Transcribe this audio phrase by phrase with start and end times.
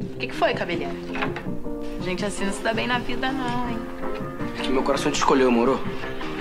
[0.00, 0.92] O que, que foi, cabeleira?
[2.02, 3.78] Gente assim não se dá bem na vida, não, hein?
[4.58, 5.80] É que meu coração te escolheu, moro?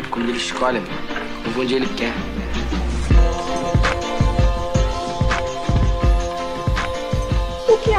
[0.10, 0.80] Quando ele escolhe,
[1.46, 2.14] eu vou onde ele quer.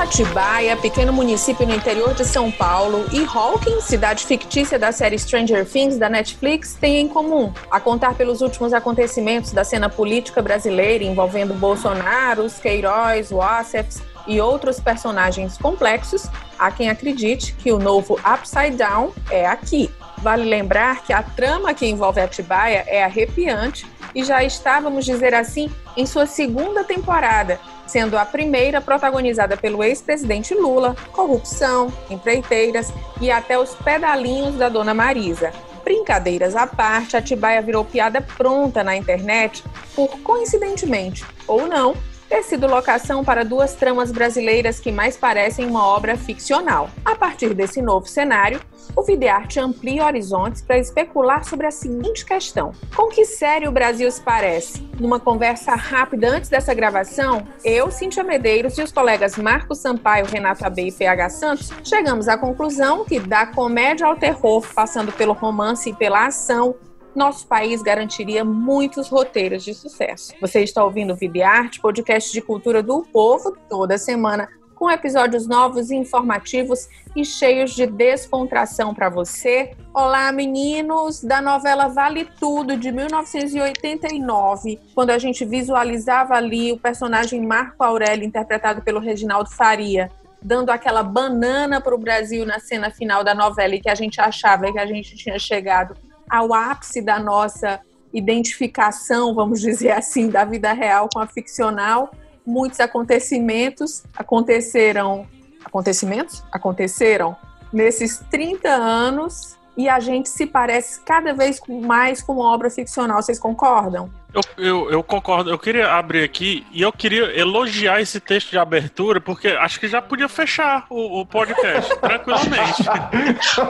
[0.03, 5.65] Atibaia, pequeno município no interior de São Paulo, e Hawkins, cidade fictícia da série Stranger
[5.65, 7.53] Things da Netflix, têm em comum?
[7.71, 14.41] A contar pelos últimos acontecimentos da cena política brasileira envolvendo Bolsonaro, os Queiroz, Wassefs e
[14.41, 16.27] outros personagens complexos,
[16.59, 19.89] há quem acredite que o novo Upside Down é aqui.
[20.19, 25.33] Vale lembrar que a trama que envolve Atibaia é arrepiante e já está, vamos dizer
[25.33, 33.31] assim, em sua segunda temporada, sendo a primeira protagonizada pelo ex-presidente Lula, corrupção, empreiteiras e
[33.31, 35.53] até os pedalinhos da dona Marisa.
[35.85, 39.65] Brincadeiras à parte, Atibaia virou piada pronta na internet
[39.95, 41.95] por, coincidentemente ou não,
[42.33, 46.89] ter sido locação para duas tramas brasileiras que mais parecem uma obra ficcional.
[47.05, 48.59] A partir desse novo cenário,
[48.97, 54.11] o Videarte amplia horizontes para especular sobre a seguinte questão: com que série o Brasil
[54.11, 54.81] se parece?
[54.99, 60.65] Numa conversa rápida antes dessa gravação, eu, Cíntia Medeiros e os colegas Marcos Sampaio, Renato
[60.65, 65.91] Abe e PH Santos chegamos à conclusão que, da comédia ao terror, passando pelo romance
[65.91, 66.77] e pela ação,
[67.15, 70.33] nosso país garantiria muitos roteiros de sucesso.
[70.41, 75.91] Você está ouvindo o Videarte, podcast de cultura do povo, toda semana, com episódios novos
[75.91, 79.77] informativos e cheios de descontração para você.
[79.95, 87.47] Olá, meninos da novela Vale Tudo de 1989, quando a gente visualizava ali o personagem
[87.47, 90.11] Marco Aurélio interpretado pelo Reginaldo Faria
[90.45, 94.21] dando aquela banana para o Brasil na cena final da novela e que a gente
[94.21, 95.95] achava que a gente tinha chegado
[96.33, 97.79] ao ápice da nossa
[98.11, 102.11] identificação, vamos dizer assim, da vida real com a ficcional.
[102.47, 105.27] Muitos acontecimentos aconteceram.
[105.63, 106.43] Acontecimentos?
[106.51, 107.37] Aconteceram
[107.71, 113.23] nesses 30 anos e a gente se parece cada vez mais com uma obra ficcional.
[113.23, 114.11] Vocês concordam?
[114.35, 115.51] Eu, eu, eu, concordo.
[115.51, 119.87] Eu queria abrir aqui e eu queria elogiar esse texto de abertura, porque acho que
[119.89, 122.83] já podia fechar o, o podcast tranquilamente.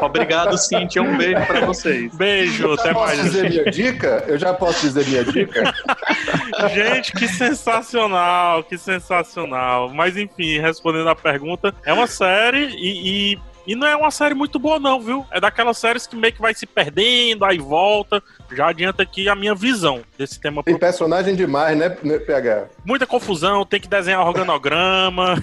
[0.00, 1.02] Obrigado, Cintia.
[1.02, 2.14] Um beijo para vocês.
[2.14, 3.18] Beijo, até posso mais.
[3.18, 4.24] Posso dizer minha dica?
[4.28, 5.74] Eu já posso dizer minha dica?
[6.72, 9.88] Gente, que sensacional, que sensacional.
[9.88, 14.34] Mas enfim, respondendo a pergunta, é uma série e, e e não é uma série
[14.34, 15.24] muito boa, não, viu?
[15.30, 18.22] É daquelas séries que meio que vai se perdendo, aí volta.
[18.52, 20.62] Já adianta aqui a minha visão desse tema.
[20.62, 22.66] Tem personagem demais, né, PH?
[22.84, 25.36] Muita confusão, tem que desenhar organograma.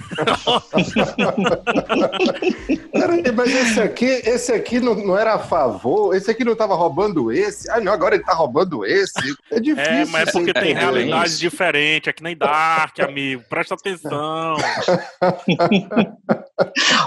[2.92, 6.14] Peraí, mas esse aqui, esse aqui não, não, era a favor?
[6.14, 7.70] Esse aqui não tava roubando esse?
[7.70, 9.34] Ah, não, agora ele tá roubando esse.
[9.50, 9.92] É difícil.
[9.92, 12.08] É, mas é porque tem realidades diferentes.
[12.08, 13.42] É que nem Dark, amigo.
[13.48, 14.56] Presta atenção.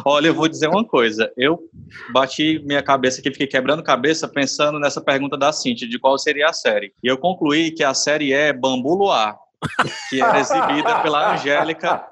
[0.06, 1.32] Olha, eu vou dizer uma coisa.
[1.38, 1.60] Eu
[2.12, 6.48] bati minha cabeça aqui, fiquei quebrando cabeça pensando nessa pergunta da Cintia, de qual seria
[6.48, 6.94] a série.
[7.04, 9.38] E eu concluí que a série é Bambu Luar,
[10.10, 12.04] que era exibida pela Angélica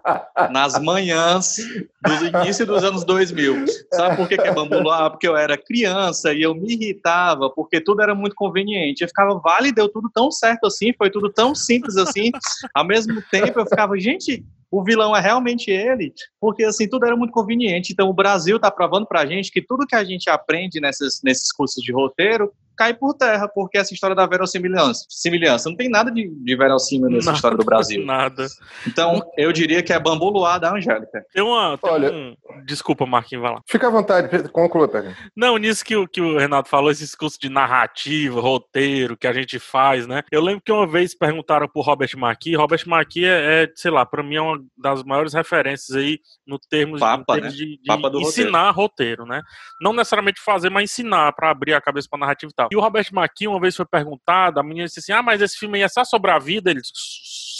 [0.51, 1.57] nas manhãs
[2.01, 3.66] do início dos anos 2000.
[3.94, 5.12] Sabe por que, que é Bambu Luar?
[5.12, 9.01] Porque eu era criança e eu me irritava, porque tudo era muito conveniente.
[9.01, 12.31] Eu ficava, vale, deu tudo tão certo assim, foi tudo tão simples assim.
[12.73, 17.16] Ao mesmo tempo, eu ficava, gente, o vilão é realmente ele, porque assim tudo era
[17.16, 17.91] muito conveniente.
[17.91, 21.19] Então o Brasil está provando para a gente que tudo que a gente aprende nessas,
[21.23, 22.51] nesses cursos de roteiro
[22.81, 27.12] cai por terra, porque essa história da verossimilhança, similhança, não tem nada de, de verossímil
[27.12, 28.03] nessa nada, história do Brasil.
[28.03, 28.47] Nada.
[28.88, 31.24] Então, eu diria que é Bambu Luar da Angélica.
[31.31, 31.78] Tem uma.
[31.78, 32.36] Tem Olha, um...
[32.66, 33.62] Desculpa, Marquinhos, vai lá.
[33.68, 35.16] Fica à vontade, conclua, Pega.
[35.36, 39.59] Não, nisso que, que o Renato falou, esses cursos de narrativa, roteiro que a gente
[39.59, 40.24] faz, né?
[40.31, 42.58] Eu lembro que uma vez perguntaram pro Robert Marquis.
[42.58, 46.58] Robert Marquis é, é sei lá, para mim é uma das maiores referências aí no
[46.58, 47.50] termos, Papa, no né?
[47.50, 47.91] de, de
[48.22, 49.24] ensinar roteiro.
[49.24, 49.25] roteiro.
[49.28, 49.44] né?
[49.80, 52.70] Não necessariamente fazer, mas ensinar para abrir a cabeça para narrativa e tal.
[52.72, 55.58] E o Robert Maqui uma vez foi perguntado, a menina disse assim: Ah, mas esse
[55.58, 56.72] filme aí é só sobre a vida?
[56.72, 56.94] Ele disse,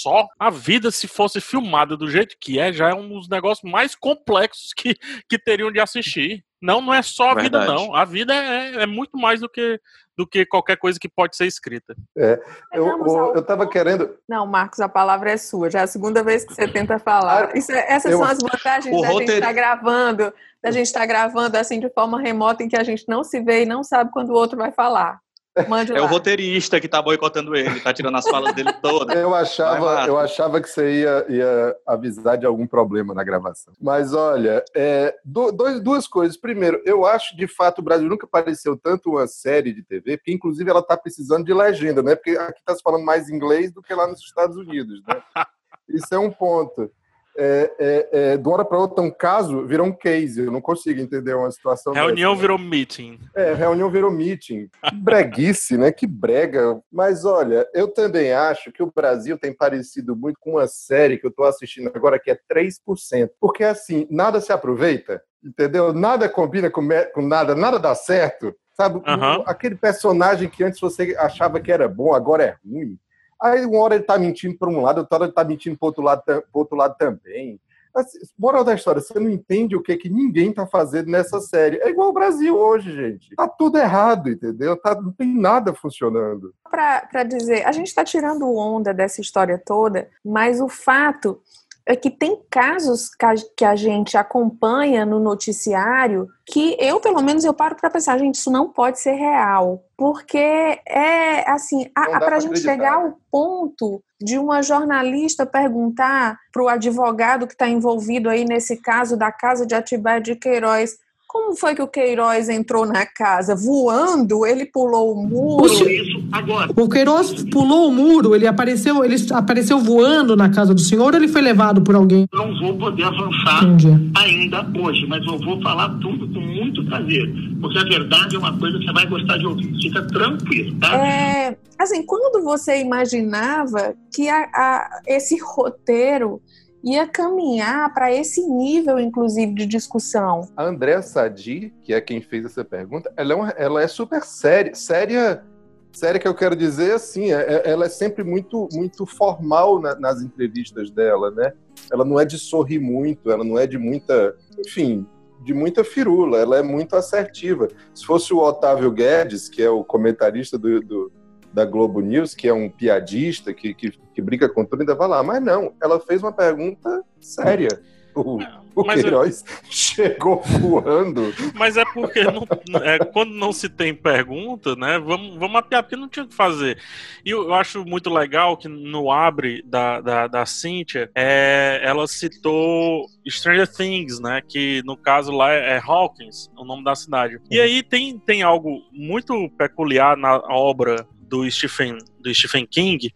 [0.02, 3.70] só a vida, se fosse filmada do jeito que é, já é um dos negócios
[3.70, 4.96] mais complexos que,
[5.30, 6.44] que teriam de assistir.
[6.62, 7.66] Não, não é só a Verdade.
[7.66, 7.96] vida, não.
[7.96, 9.80] A vida é, é, muito mais do que,
[10.16, 11.96] do que qualquer coisa que pode ser escrita.
[12.16, 12.40] É,
[12.72, 14.16] eu, eu, eu tava querendo.
[14.30, 15.72] Não, Marcos, a palavra é sua.
[15.72, 17.58] Já é a segunda vez que você tenta falar.
[17.58, 18.20] Isso, é, essas eu...
[18.20, 19.32] são as vantagens o da roteiro...
[19.32, 20.32] gente estar tá gravando,
[20.62, 23.42] da gente estar tá gravando assim de forma remota, em que a gente não se
[23.42, 25.20] vê e não sabe quando o outro vai falar.
[25.68, 26.06] Mande é lá.
[26.06, 29.18] o roteirista que tá boicotando ele, tá tirando as falas dele todas.
[29.18, 33.74] Eu achava, eu achava que você ia, ia avisar de algum problema na gravação.
[33.82, 36.38] Mas olha, é, dois, duas coisas.
[36.38, 40.32] Primeiro, eu acho de fato o Brasil nunca pareceu tanto uma série de TV, porque
[40.32, 42.16] inclusive ela tá precisando de legenda, né?
[42.16, 45.22] Porque aqui tá se falando mais inglês do que lá nos Estados Unidos, né?
[45.90, 46.90] Isso é um ponto.
[47.38, 50.46] É, é, é, de uma hora para outra, um caso virou um case.
[50.46, 51.94] Eu não consigo entender uma situação.
[51.94, 52.42] Reunião dessa.
[52.42, 53.20] virou meeting.
[53.36, 54.70] É, reunião virou meeting.
[54.84, 55.92] Que breguice, né?
[55.92, 56.80] Que brega.
[56.92, 61.26] Mas olha, eu também acho que o Brasil tem parecido muito com uma série que
[61.26, 63.30] eu estou assistindo agora, que é 3%.
[63.40, 65.94] Porque assim, nada se aproveita, entendeu?
[65.94, 68.54] Nada combina com, com nada, nada dá certo.
[68.74, 68.98] Sabe?
[68.98, 69.44] Uhum.
[69.46, 72.98] Aquele personagem que antes você achava que era bom, agora é ruim.
[73.42, 75.88] Aí uma hora ele tá mentindo para um lado, outra hora ele tá mentindo para
[75.88, 77.60] outro lado, pro outro lado também.
[77.94, 81.78] Assim, moral da história, você não entende o que que ninguém tá fazendo nessa série.
[81.82, 83.36] É igual o Brasil hoje, gente.
[83.36, 84.78] Tá tudo errado, entendeu?
[84.78, 86.54] Tá, não tem nada funcionando.
[86.70, 91.42] Para dizer, a gente está tirando onda dessa história toda, mas o fato
[91.86, 93.10] é que tem casos
[93.58, 98.36] que a gente acompanha no noticiário que eu, pelo menos, eu paro para pensar, gente,
[98.36, 99.84] isso não pode ser real.
[99.98, 106.70] Porque é assim, para a gente chegar ao ponto de uma jornalista perguntar para o
[106.70, 110.98] advogado que está envolvido aí nesse caso da casa de Atibaia de Queiroz
[111.32, 113.56] como foi que o Queiroz entrou na casa?
[113.56, 114.46] Voando?
[114.46, 115.66] Ele pulou o muro?
[115.90, 116.74] Isso agora.
[116.76, 121.16] O Queiroz pulou o muro, ele apareceu, ele apareceu voando na casa do senhor ou
[121.18, 122.28] ele foi levado por alguém?
[122.34, 124.12] Não vou poder avançar Entendi.
[124.14, 127.34] ainda hoje, mas eu vou falar tudo com muito prazer.
[127.62, 129.74] Porque a verdade é uma coisa que você vai gostar de ouvir.
[129.82, 130.98] Fica tranquilo, tá?
[130.98, 136.42] É, assim, quando você imaginava que a, a, esse roteiro
[136.84, 140.50] ia caminhar para esse nível, inclusive, de discussão.
[140.56, 144.24] A Andréa Sadi, que é quem fez essa pergunta, ela é, uma, ela é super
[144.24, 145.44] séria, séria,
[145.92, 149.96] séria que eu quero dizer assim, é, é ela é sempre muito, muito formal na,
[149.96, 151.54] nas entrevistas dela, né?
[151.92, 154.36] Ela não é de sorrir muito, ela não é de muita,
[154.66, 155.06] enfim,
[155.44, 157.68] de muita firula, ela é muito assertiva.
[157.94, 161.12] Se fosse o Otávio Guedes, que é o comentarista do, do
[161.54, 165.08] da Globo News, que é um piadista, que, que, que brinca com tudo, ainda vai
[165.08, 165.24] lá.
[165.24, 167.70] Mas não, ela fez uma pergunta séria.
[168.14, 168.40] O,
[168.76, 171.34] o Queiroz chegou voando.
[171.56, 172.46] Mas é porque não,
[172.84, 175.00] é, quando não se tem pergunta, né?
[175.00, 176.78] Vamos, vamos mapear, porque não tinha o que fazer.
[177.26, 182.08] E eu, eu, acho muito legal que no abre da, da, da Cynthia, é, ela
[182.08, 184.42] citou Stranger Things, né?
[184.46, 187.40] Que no caso lá é, é Hawkins, o nome da cidade.
[187.50, 193.10] E aí tem, tem algo muito peculiar na obra do Stephen, do Stephen King,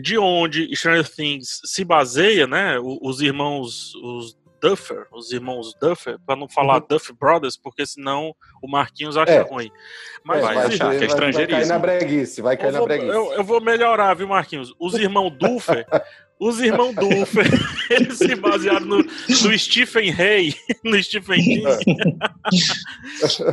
[0.00, 2.78] de onde Stranger Things se baseia, né?
[2.80, 6.86] Os irmãos, os Duffer, os irmãos Duffer, para não falar uhum.
[6.88, 9.40] Duff Brothers, porque senão o Marquinhos acha é.
[9.40, 9.70] ruim.
[10.24, 11.58] Mas é, vai achar que é estrangeirismo.
[11.58, 13.08] Vai cair na breguice, vai cair eu na breguice.
[13.08, 14.72] Eu, eu, vou melhorar, viu, Marquinhos?
[14.78, 15.84] Os irmãos Duffer
[16.40, 17.46] os irmãos Duffer,
[17.90, 20.54] eles se basearam no, no Stephen Hay,
[20.84, 21.64] no Stephen King.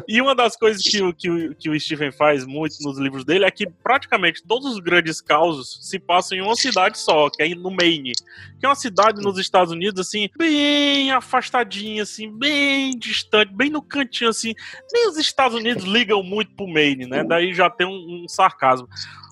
[0.08, 3.52] e uma das coisas que, que, que o Stephen faz muito nos livros dele é
[3.52, 7.72] que praticamente todos os grandes causos se passam em uma cidade só, que é no
[7.72, 8.14] Maine.
[8.60, 13.82] Que é uma cidade nos Estados Unidos, assim, bem afastadinha, assim, bem distante, bem no
[13.82, 14.54] cantinho, assim.
[14.94, 17.24] Nem os Estados Unidos ligam muito pro Maine, né?
[17.24, 18.88] Daí já tem um, um sarcasmo.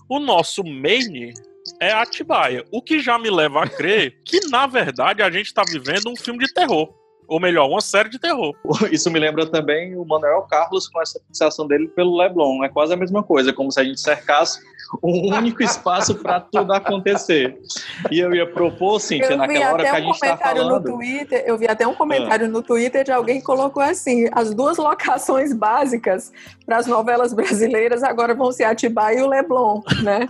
[0.09, 1.33] O nosso Maine
[1.79, 2.65] é Atibaia.
[2.71, 6.15] O que já me leva a crer que, na verdade, a gente está vivendo um
[6.15, 6.93] filme de terror.
[7.27, 8.53] Ou melhor, uma série de terror.
[8.91, 12.63] Isso me lembra também o Manuel Carlos com essa fixação dele pelo Leblon.
[12.63, 14.59] É quase a mesma coisa, como se a gente cercasse
[15.01, 17.57] um único espaço para tudo acontecer.
[18.11, 20.73] E eu ia propor, Cintia, naquela hora que a gente está falando...
[20.73, 22.49] No Twitter, eu vi até um comentário ah.
[22.49, 26.31] no Twitter de alguém que colocou assim, as duas locações básicas
[26.65, 30.27] para as novelas brasileiras agora vão ser Atibaia e o Leblon, né?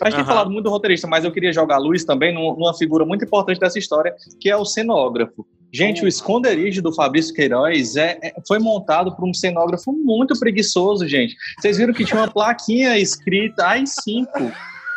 [0.00, 2.74] a gente tem falado muito do roteirista, mas eu queria jogar a luz também numa
[2.74, 5.46] figura muito importante dessa história, que é o cenógrafo.
[5.72, 11.06] Gente, o esconderijo do Fabrício Queiroz é, é, foi montado por um cenógrafo muito preguiçoso,
[11.06, 11.36] gente.
[11.58, 14.52] Vocês viram que tinha uma plaquinha escrita AI5.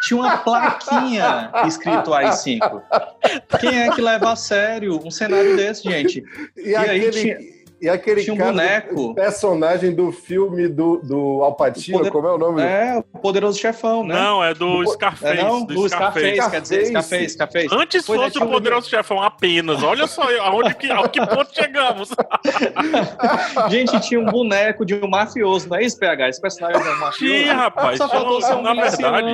[0.08, 2.82] Tinha uma plaquinha escrito AI5.
[3.60, 6.24] Quem é que leva a sério um cenário desse, gente?
[6.58, 7.06] E, e aquele...
[7.06, 9.14] aí tinha e aquele Tinha um cara, boneco.
[9.14, 12.12] personagem do filme do, do Alpatino, poder...
[12.12, 12.62] como é o nome?
[12.62, 14.16] É, o Poderoso Chefão, né?
[14.16, 15.38] Não, é do Scarface.
[15.38, 17.68] É, não, do, Scarface, Scarface, quer dizer, Scarface, Scarface.
[17.74, 18.90] Antes pois fosse é, o Poderoso.
[18.90, 19.84] Chefão apenas.
[19.84, 22.12] Olha só aonde que, ao que ponto chegamos.
[23.70, 26.30] Gente, tinha um boneco de um mafioso, não é isso, PH?
[26.30, 27.34] Esse personagem é um mafioso.
[27.34, 27.98] Tinha, rapaz.
[27.98, 29.28] Só faltou ser um na verdade,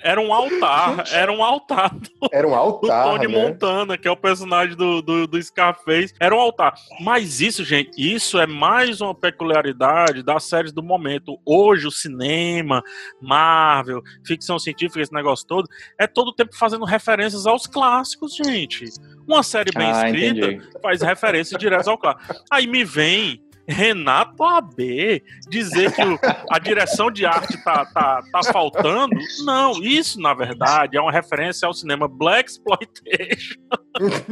[0.00, 1.04] era um altar.
[1.12, 1.92] Era um altar.
[1.92, 3.42] Do, era um altar, Do Tony né?
[3.42, 6.14] Montana, que é o personagem do, do, do Scarface.
[6.20, 6.74] Era um altar.
[7.00, 11.38] Mas isso, gente, isso é mais uma peculiaridade das séries do momento.
[11.44, 12.82] Hoje, o cinema,
[13.20, 18.84] Marvel, ficção científica, esse negócio todo, é todo o tempo fazendo referências aos clássicos, gente.
[19.26, 20.80] Uma série bem ah, escrita entendi.
[20.82, 22.44] faz referências diretas ao clássico.
[22.50, 26.18] Aí me vem Renato AB dizer que o,
[26.50, 29.16] a direção de arte tá, tá, tá faltando.
[29.44, 33.56] Não, isso, na verdade, é uma referência ao cinema Black Exploitation.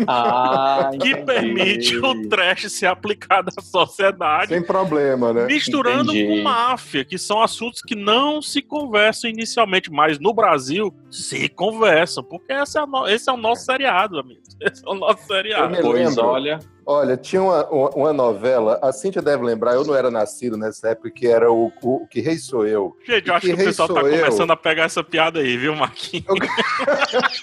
[0.07, 1.25] Ah, que entendi.
[1.25, 4.49] permite o trash ser aplicado à sociedade.
[4.49, 5.47] Sem problema, né?
[5.47, 6.37] Misturando Entendi.
[6.37, 12.23] com máfia, que são assuntos que não se conversam inicialmente, mas no Brasil se conversam,
[12.23, 14.55] porque esse é, o no- esse é o nosso seriado, amigos.
[14.61, 15.77] Esse é o nosso seriado.
[15.81, 16.25] Pois lembro.
[16.27, 20.89] olha, Olha, tinha uma, uma, novela, a Cíntia deve lembrar, eu não era nascido nessa
[20.91, 22.97] época, que era o, o Que Rei Sou Eu.
[23.07, 24.19] Gente, eu acho Que que o pessoal tá eu?
[24.25, 26.27] começando a pegar essa piada aí, viu, Marquinhos?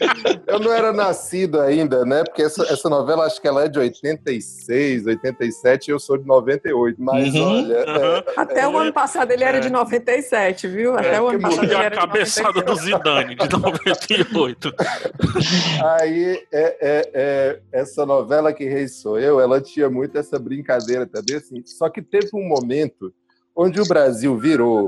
[0.48, 2.24] Eu não era nascido ainda, né?
[2.24, 6.26] Porque essa, essa novela, acho que ela é de 86, 87, e eu sou de
[6.26, 7.02] 98.
[7.02, 8.24] Mas Uhum, olha, aham.
[8.36, 9.60] Até o ano passado ele era É.
[9.62, 10.98] de 97, viu?
[10.98, 12.66] Até o ano passado ele a era de cabeçada 97.
[12.66, 14.74] do Zidane, de 98.
[16.00, 21.06] Aí, é, é, é, essa novela Que Rei Sou Eu, ela tinha muito essa brincadeira
[21.06, 21.64] também, assim.
[21.66, 23.14] Só que teve um momento
[23.56, 24.88] onde o Brasil virou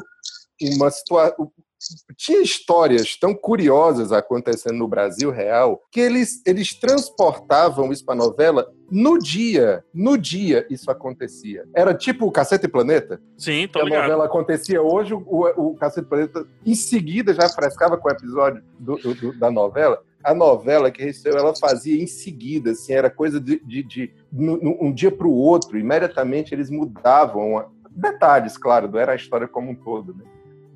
[0.75, 1.51] uma situação.
[2.15, 8.17] Tinha histórias tão curiosas acontecendo no Brasil real que eles, eles transportavam isso para a
[8.17, 9.83] novela no dia.
[9.93, 11.65] No dia isso acontecia.
[11.75, 13.21] Era tipo o Cacete Planeta.
[13.38, 14.03] Sim, tô a ligado.
[14.03, 15.21] novela acontecia hoje, o,
[15.71, 20.01] o Cacete Planeta em seguida já frescava com o episódio do- do- da novela.
[20.24, 24.92] A novela que recebeu, ela fazia em seguida, assim, era coisa de, de, de- um
[24.94, 27.58] dia para o outro, imediatamente eles mudavam.
[27.58, 30.24] a- Detalhes, claro, não era a história como um todo, né?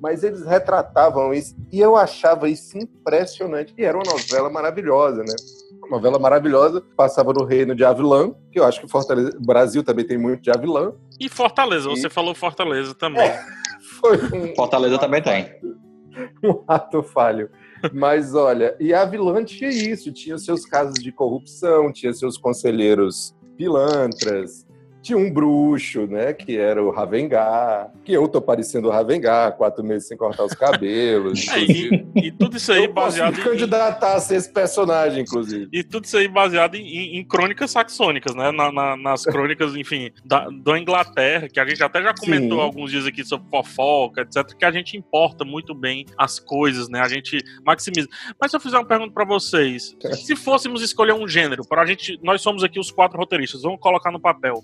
[0.00, 3.74] Mas eles retratavam isso e eu achava isso impressionante.
[3.76, 5.34] E era uma novela maravilhosa, né?
[5.82, 9.82] Uma novela maravilhosa, passava no reino de Avilã, que eu acho que Fortaleza, o Brasil
[9.82, 10.92] também tem muito de Avilã.
[11.18, 13.28] E Fortaleza, E- você falou Fortaleza também.
[14.00, 15.52] Foi um, Fortaleza também tem.
[16.44, 17.50] um ato falho.
[17.92, 23.34] Mas olha, e a vilã tinha isso, tinha seus casos de corrupção, tinha seus conselheiros
[23.56, 24.66] pilantras,
[25.02, 29.82] tinha um bruxo, né, que era o Ravengar, que eu tô parecendo o Ravengar, quatro
[29.84, 31.46] meses sem cortar os cabelos.
[31.58, 34.52] É, e, e tudo isso aí eu posso baseado me em, candidatar a ser esse
[34.52, 35.68] personagem, inclusive.
[35.72, 38.50] E tudo isso aí baseado em, em- crônicas saxônicas, né?
[38.52, 42.64] Na- na- nas crônicas, enfim, da, da Inglaterra, que a gente até já comentou Sim.
[42.64, 47.00] alguns dias aqui sobre fofoca, etc., que a gente importa muito bem as coisas, né?
[47.00, 48.08] A gente maximiza.
[48.40, 51.86] Mas se eu fizer uma pergunta pra vocês, se fôssemos escolher um gênero, para a
[51.86, 54.60] gente, nós somos aqui os quatro roteiristas, vamos colocar no papel.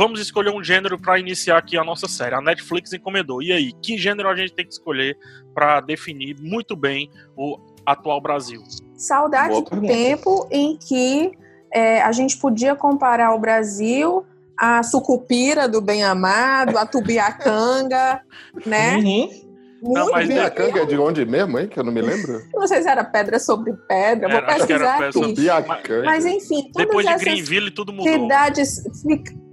[0.00, 2.34] Vamos escolher um gênero para iniciar aqui a nossa série.
[2.34, 3.42] A Netflix encomendou.
[3.42, 5.14] E aí, que gênero a gente tem que escolher
[5.54, 8.62] para definir muito bem o atual Brasil?
[8.96, 9.92] Saudade Boa do pergunta.
[9.92, 11.32] tempo em que
[11.70, 14.24] é, a gente podia comparar o Brasil
[14.58, 18.22] à sucupira do bem amado, a tubiacanga,
[18.64, 18.96] né?
[18.96, 19.50] Uhum.
[19.82, 20.36] Muito mas bem.
[20.36, 21.68] Biacanga é de onde mesmo, hein?
[21.68, 22.42] Que eu não me lembro.
[22.54, 25.30] Não sei se era pedra sobre pedra, vou Era, acho que era pesquisar pedra sobre-
[25.32, 25.40] aqui.
[25.42, 26.04] Biacanga.
[26.06, 28.12] Mas enfim, todas Depois de essas Greenville, tudo mudou.
[28.12, 28.82] cidades,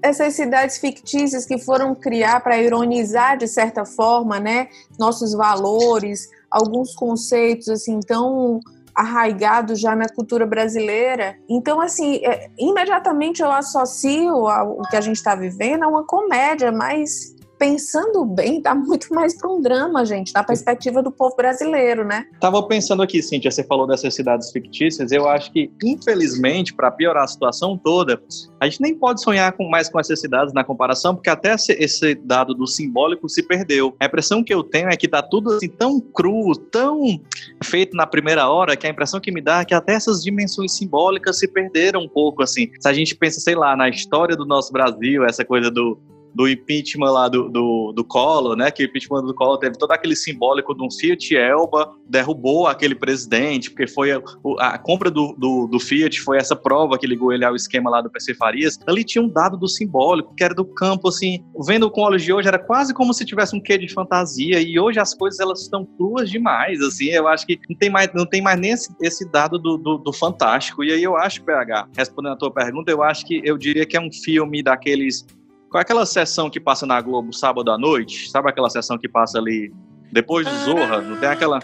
[0.07, 6.95] essas cidades fictícias que foram criar para ironizar de certa forma, né, nossos valores, alguns
[6.95, 8.59] conceitos assim tão
[8.95, 11.37] arraigados já na cultura brasileira.
[11.47, 16.71] Então, assim, é, imediatamente eu associo o que a gente está vivendo a uma comédia,
[16.71, 22.05] mas pensando bem, tá muito mais para um drama, gente, na perspectiva do povo brasileiro,
[22.05, 22.25] né?
[22.39, 25.11] Tava pensando aqui, Cíntia, você falou dessas cidades fictícias.
[25.11, 28.21] Eu acho que, infelizmente, para piorar a situação toda,
[28.59, 32.15] a gente nem pode sonhar com mais com essas cidades na comparação, porque até esse
[32.15, 33.95] dado do simbólico se perdeu.
[33.99, 37.19] A impressão que eu tenho é que tá tudo assim tão cru, tão
[37.63, 40.73] feito na primeira hora, que a impressão que me dá é que até essas dimensões
[40.73, 42.69] simbólicas se perderam um pouco, assim.
[42.79, 45.97] Se a gente pensa, sei lá, na história do nosso Brasil, essa coisa do
[46.37, 48.69] do impeachment lá do, do, do Collor, né?
[48.69, 52.93] Que o impeachment do Collor teve todo aquele simbólico de um Fiat Elba, derrubou aquele
[52.93, 54.21] presidente, porque foi a,
[54.59, 58.01] a compra do, do, do Fiat, foi essa prova que ligou ele ao esquema lá
[58.01, 58.77] do PC Farias.
[58.85, 62.31] Ali tinha um dado do simbólico, que era do campo, assim, vendo com olhos de
[62.31, 65.61] hoje, era quase como se tivesse um quê de fantasia, e hoje as coisas elas
[65.61, 68.93] estão cruas demais, assim, eu acho que não tem mais, não tem mais nem esse,
[69.01, 70.83] esse dado do, do, do fantástico.
[70.83, 73.97] E aí eu acho, PH, respondendo a tua pergunta, eu acho que eu diria que
[73.97, 75.25] é um filme daqueles
[75.69, 78.29] qual é aquela sessão que passa na Globo sábado à noite?
[78.29, 79.73] Sabe aquela sessão que passa ali
[80.11, 81.01] depois do Zorra?
[81.01, 81.59] Não tem aquela.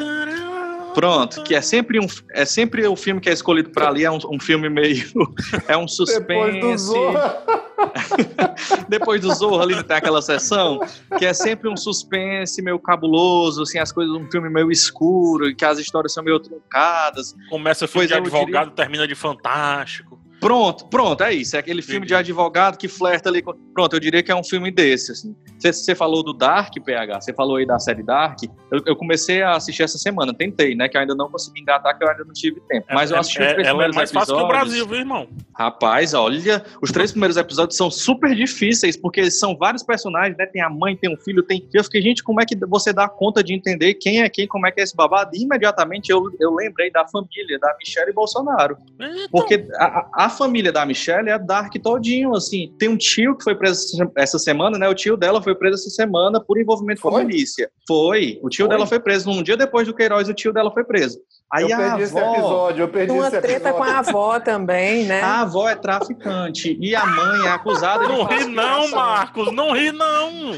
[0.93, 4.11] Pronto, que é sempre um é sempre o filme que é escolhido para ali é
[4.11, 5.03] um, um filme meio
[5.67, 6.19] é um suspense.
[6.19, 7.43] Depois do Zorra.
[8.87, 10.79] Depois do Zorra ali tem aquela sessão
[11.17, 15.55] que é sempre um suspense meio cabuloso, assim, as coisas um filme meio escuro, e
[15.55, 17.33] que as histórias são meio truncadas.
[17.49, 20.12] Começa filme Pois de eu advogado, termina de fantástico.
[20.43, 21.55] Pronto, pronto, é isso.
[21.55, 23.53] É aquele filme de advogado que flerta ali com.
[23.73, 25.35] Pronto, eu diria que é um filme desse, assim.
[25.57, 28.39] Você, você falou do Dark, PH, você falou aí da série Dark.
[28.71, 30.87] Eu, eu comecei a assistir essa semana, tentei, né?
[30.89, 32.85] Que eu ainda não consegui engatar, que eu ainda não tive tempo.
[32.93, 34.47] Mas eu É- assisti é, os três ela é primeiros mais fácil que o.
[34.47, 35.27] Brasil, viu, irmão?
[35.57, 40.45] Rapaz, olha, os três primeiros episódios são super difíceis, porque são vários personagens, né?
[40.45, 41.67] Tem a mãe, tem um filho, tem.
[41.73, 44.67] Eu fiquei, gente, como é que você dá conta de entender quem é quem, como
[44.67, 45.31] é que é esse babado?
[45.33, 48.77] E imediatamente eu, eu lembrei da família, da Michelle Bolsonaro.
[48.99, 52.73] Então, Porque a- a família da Michelle é dark todinho, assim.
[52.77, 53.81] Tem um tio que foi preso
[54.17, 54.89] essa semana, né?
[54.89, 57.23] O tio dela foi preso essa semana por envolvimento com a Foi?
[57.23, 57.71] milícia.
[57.87, 58.39] Foi.
[58.43, 58.75] O tio Foi?
[58.75, 59.29] dela foi preso.
[59.29, 61.19] Um dia depois do Queiroz, o tio dela foi preso.
[61.51, 62.33] Aí eu a perdi esse avó...
[62.33, 63.77] episódio, eu perdi Uma esse treta episódio.
[63.77, 65.21] com a avó também, né?
[65.21, 68.89] A avó é traficante e a mãe é acusada de Não ri não.
[68.89, 70.53] Marcos, não ri não.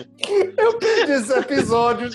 [0.57, 2.09] Eu perdi esse episódio.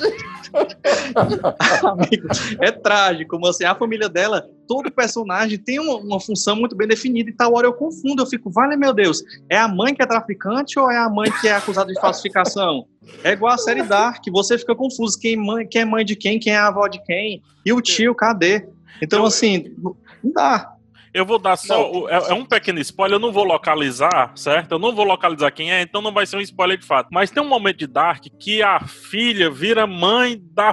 [1.85, 2.29] Amigo,
[2.61, 6.89] é trágico, mas assim, a família dela, todo personagem tem uma, uma função muito bem
[6.89, 10.03] definida e tal hora eu confundo, eu fico, vale meu Deus, é a mãe que
[10.03, 12.87] é traficante ou é a mãe que é acusada de falsificação?
[13.25, 16.39] É igual a série Dark, você fica confuso, quem, mãe, quem é mãe de quem,
[16.39, 18.69] quem é a avó de quem, e o tio, cadê?
[19.03, 19.75] Então, assim,
[20.23, 20.77] não dá.
[21.13, 21.91] Eu vou dar só.
[21.91, 24.73] o- É, é um pequeno spoiler, eu não vou localizar, certo?
[24.73, 27.09] Eu não vou localizar quem é, então não vai ser um spoiler de fato.
[27.11, 30.73] Mas tem um momento de Dark que a filha vira mãe da,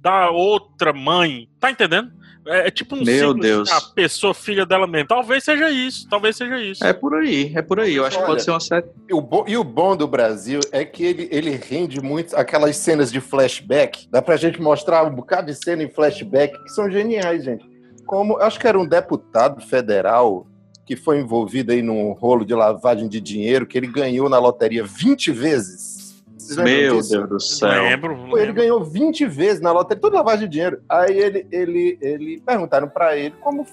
[0.00, 1.48] da outra mãe.
[1.60, 2.10] Tá entendendo?
[2.46, 3.70] É, é tipo um Meu Deus.
[3.70, 5.06] a pessoa filha dela mesmo.
[5.08, 6.82] Talvez seja isso, talvez seja isso.
[6.82, 7.94] É por aí, é por aí.
[7.94, 8.86] Eu acho que Olha, pode ser uma série.
[9.08, 12.74] E o, bom, e o bom do Brasil é que ele, ele rende muito aquelas
[12.78, 14.08] cenas de flashback.
[14.10, 17.67] Dá pra gente mostrar um bocado de cena em flashback que são geniais, gente.
[18.08, 20.46] Como, acho que era um deputado federal
[20.86, 24.82] que foi envolvido aí num rolo de lavagem de dinheiro que ele ganhou na loteria
[24.82, 26.24] 20 vezes.
[26.56, 27.10] Meu disso?
[27.10, 27.82] Deus do céu.
[27.82, 28.54] Lembro, Pô, ele lembro.
[28.54, 30.80] ganhou 20 vezes na loteria, toda lavagem de dinheiro.
[30.88, 33.66] Aí ele, ele, ele perguntaram pra ele como,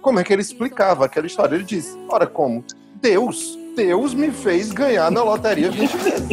[0.00, 1.56] como é que ele explicava aquela história.
[1.56, 2.64] Ele disse: Ora, como?
[3.02, 6.28] Deus, Deus me fez ganhar na loteria 20 vezes.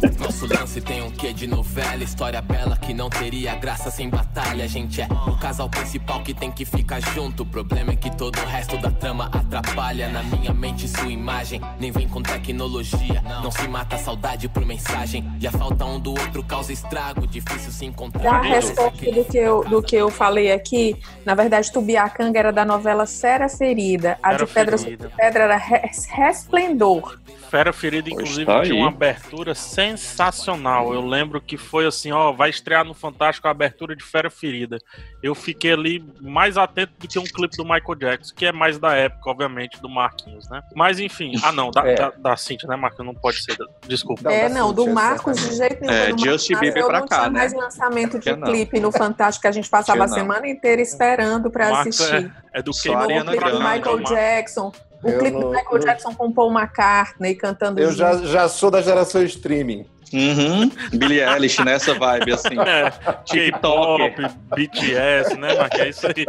[0.42, 4.64] Nosso lance tem um quê de novela, história bela que não teria graça sem batalha.
[4.64, 7.44] A gente é o casal principal que tem que ficar junto.
[7.44, 10.08] O problema é que todo o resto da trama atrapalha.
[10.08, 13.22] Na minha mente, sua imagem nem vem com tecnologia.
[13.40, 15.24] Não se mata a saudade por mensagem.
[15.40, 17.24] E a falta um do outro causa estrago.
[17.24, 18.22] Difícil se encontrar.
[18.24, 22.52] Já a resposta do que, eu, do que eu falei aqui, na verdade, Tubiacanga era
[22.52, 24.18] da novela Sera Ferida.
[24.20, 27.16] A Fera de Pedra Pedra era Res- Resplendor.
[27.52, 30.94] Fera Ferida, inclusive, tá tinha uma abertura sensacional.
[30.94, 34.78] Eu lembro que foi assim, ó, vai estrear no Fantástico a abertura de Fera Ferida.
[35.22, 38.78] Eu fiquei ali mais atento do que um clipe do Michael Jackson, que é mais
[38.78, 40.62] da época, obviamente, do Marquinhos, né?
[40.74, 41.94] Mas enfim, ah não, da, É.
[41.94, 43.12] da, da Cintia, né, Marquinhos?
[43.12, 44.32] Não pode ser, da- desculpa.
[44.32, 45.92] É, não, do Marcos de jeito nenhum.
[45.92, 47.38] É, Justin Bieber eu pra não cá, tinha né?
[47.38, 48.48] mais lançamento de não.
[48.48, 50.22] clipe no Fantástico que a gente passava a Tinha não.
[50.34, 52.32] semana inteira esperando pra Marcos assistir.
[52.54, 54.10] É, é do que O Ariana clipe do Grande, Michael Marcos.
[54.10, 54.72] Jackson.
[55.02, 58.48] O Eu clipe do não- Michael eu- Jackson com Paul McCartney cantando Eu já, já
[58.48, 59.84] sou da geração streaming.
[60.12, 60.70] Uhum.
[60.92, 62.58] Billie Eilish nessa vibe, assim.
[62.60, 62.90] É,
[63.24, 64.14] TikTok.
[64.14, 65.86] K-pop, BTS, né, Marquinhos?
[65.86, 66.26] É isso aí.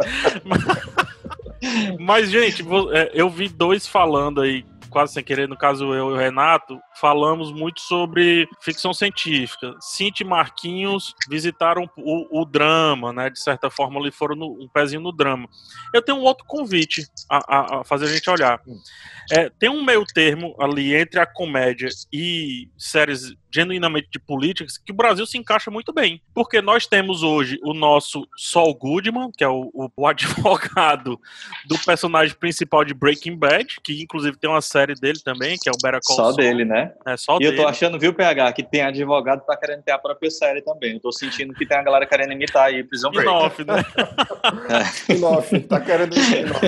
[1.98, 6.14] Mas, gente, é, eu vi dois falando aí, quase sem querer, no caso eu e
[6.14, 9.74] o Renato, falamos muito sobre ficção científica.
[9.80, 13.30] Cinti e Marquinhos visitaram o, o drama, né?
[13.30, 15.48] De certa forma, ali foram no- um pezinho no drama.
[15.92, 18.60] Eu tenho um outro convite a, a- a fazer a gente olhar.
[19.32, 24.92] É, tem um meio termo ali entre a comédia e séries genuinamente de políticas que
[24.92, 26.20] o Brasil se encaixa muito bem.
[26.34, 31.18] Porque nós temos hoje o nosso Saul Goodman, que é o, o- o advogado
[31.66, 35.72] do personagem principal de Breaking Bad, que inclusive tem uma série dele também, que é
[35.72, 36.83] o Better Call Só dele, né?
[37.06, 37.62] É só E eu dele.
[37.62, 40.94] tô achando, viu, PH, que tem advogado que tá querendo ter a própria série também.
[40.94, 43.28] Eu tô sentindo que tem a galera querendo imitar aí Prison Break.
[43.28, 44.82] Spin-off, né?
[44.92, 46.66] Spin-off, tá querendo spin-off.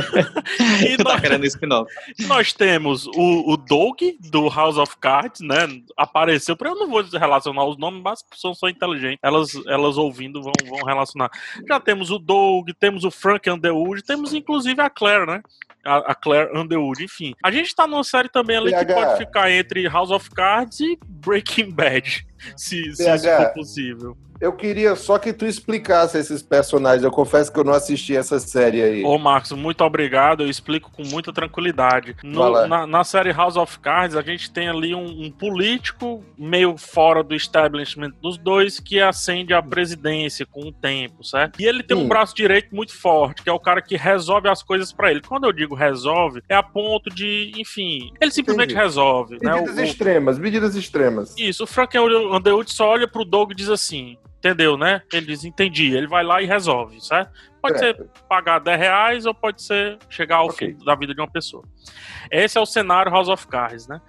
[0.86, 1.92] E tá nós, querendo spin-off.
[2.26, 4.00] nós temos o, o Doug,
[4.30, 5.56] do House of Cards, né?
[5.96, 9.18] Apareceu, eu não vou relacionar os nomes, mas são inteligentes.
[9.22, 11.30] Elas, elas ouvindo vão, vão relacionar.
[11.68, 15.42] Já temos o Doug, temos o Frank Underwood, temos inclusive a Claire, né?
[15.86, 17.34] A, a Claire Underwood, enfim.
[17.42, 18.94] A gente tá numa série também ali que PH.
[18.94, 24.16] pode ficar entre House of Cards e Breaking Bad, se, se isso for possível.
[24.38, 27.02] Eu queria só que tu explicasse esses personagens.
[27.02, 29.02] Eu confesso que eu não assisti essa série aí.
[29.02, 30.42] Ô, Marcos, muito obrigado.
[30.42, 32.14] Eu explico com muita tranquilidade.
[32.22, 36.76] No- na, na série House of Cards, a gente tem ali um, um político meio
[36.76, 41.58] fora do establishment dos dois que ascende à presidência com o tempo, certo?
[41.58, 42.08] E ele tem um Hum.
[42.08, 45.22] braço direito muito forte, que é o cara que resolve as coisas pra ele.
[45.22, 48.82] Quando eu digo resolve, é a ponto de, enfim, ele simplesmente Entendi.
[48.86, 49.54] resolve, né?
[49.54, 51.34] Medidas O- o- extremas, medidas extremas.
[51.38, 51.96] isso, o Frank
[52.34, 55.02] Underwood só olha pro Doug e diz assim, entendeu, né?
[55.12, 55.94] Ele diz, entendi.
[55.96, 57.30] Ele vai lá e resolve, certo?
[57.60, 57.94] Pode ser
[58.28, 60.74] pagar 10 reais ou pode ser chegar ao Ok.
[60.74, 61.64] fim da vida de uma pessoa.
[62.30, 64.00] Esse é o cenário House of Cards, né?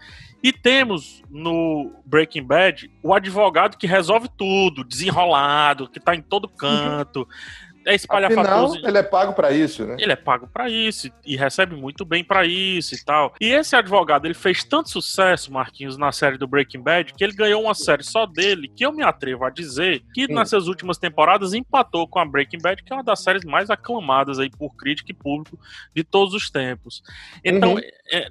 [0.44, 6.48] E temos no Breaking Bad o advogado que resolve tudo, desenrolado, que tá em todo
[6.48, 7.28] canto.
[7.88, 8.74] É espalhafatoso.
[8.74, 9.96] Afinal, ele é pago pra isso, né?
[10.00, 13.34] Ele é pago pra isso e recebe muito bem pra isso e tal.
[13.42, 17.34] E esse advogado, ele fez tanto sucesso, Marquinhos, na série do Breaking Bad, que ele
[17.34, 20.36] ganhou uma série só dele, que eu me atrevo a dizer que Hum.
[20.36, 24.38] nessas últimas temporadas empatou com a Breaking Bad, que é uma das séries mais aclamadas
[24.40, 25.58] aí por crítica e público
[25.96, 27.02] de todos os tempos.
[27.44, 27.80] Então, Uhum.
[28.12, 28.28] é-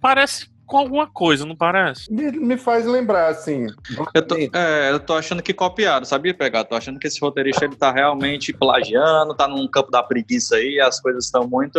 [0.00, 2.12] parece com alguma coisa, não parece?
[2.12, 3.66] Me, me faz lembrar, assim.
[4.14, 6.64] Eu tô, é, eu tô achando que copiaram, sabia pegar?
[6.64, 10.80] Tô achando que esse roteirista ele tá realmente plagiando, tá num campo da preguiça aí,
[10.80, 11.78] as coisas estão muito.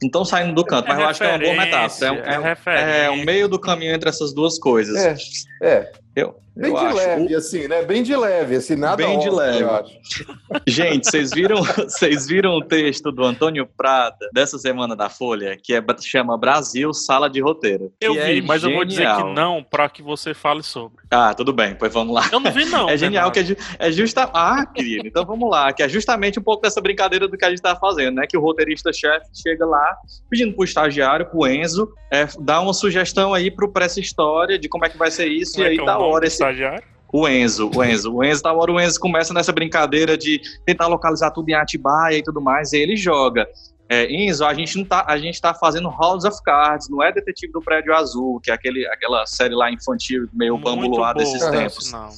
[0.00, 2.06] Não estão saindo do canto, mas eu acho que é uma boa metáfora.
[2.06, 2.84] É, um- É é, um- referência.
[2.86, 4.96] é o meio do caminho entre essas duas coisas.
[4.96, 5.16] É,
[5.62, 5.92] é.
[6.14, 6.96] Eu, Bem eu de acho.
[6.96, 7.82] leve, assim, né?
[7.84, 9.62] Bem de leve, assim, nada Bem de leve.
[9.62, 9.98] eu acho.
[10.66, 15.72] Gente, vocês viram, vocês viram o texto do Antônio Prata dessa semana da Folha, que
[15.72, 17.92] é, chama Brasil Sala de Roteiro.
[18.00, 19.32] Eu que vi, é mas eu vou dizer que genial.
[19.32, 20.98] não pra que você fale sobre.
[21.10, 22.28] Ah, tudo bem, pois vamos lá.
[22.32, 22.90] Eu não vi, não.
[22.90, 23.56] É genial Renato.
[23.56, 24.28] que é, é justa.
[24.34, 27.50] Ah, querido, então vamos lá, que é justamente um pouco dessa brincadeira do que a
[27.50, 28.26] gente tá fazendo, né?
[28.26, 29.96] Que o roteirista-chefe chega lá
[30.28, 34.84] pedindo pro estagiário, pro Enzo, é, dar uma sugestão aí pro pressa história de como
[34.84, 36.36] é que vai ser isso, Como e é aí é hora esse.
[36.36, 36.82] estagiário?
[37.12, 40.86] O Enzo, o Enzo, o Enzo, da hora o Enzo começa nessa brincadeira de tentar
[40.86, 43.48] localizar tudo em Atibaia e tudo mais, e ele joga.
[43.88, 47.10] É, Enzo, a gente não tá, a gente tá fazendo House of Cards, não é
[47.10, 51.86] Detetive do Prédio Azul, que é aquele, aquela série lá infantil, meio boa, desses tempos.
[51.86, 52.10] sinal.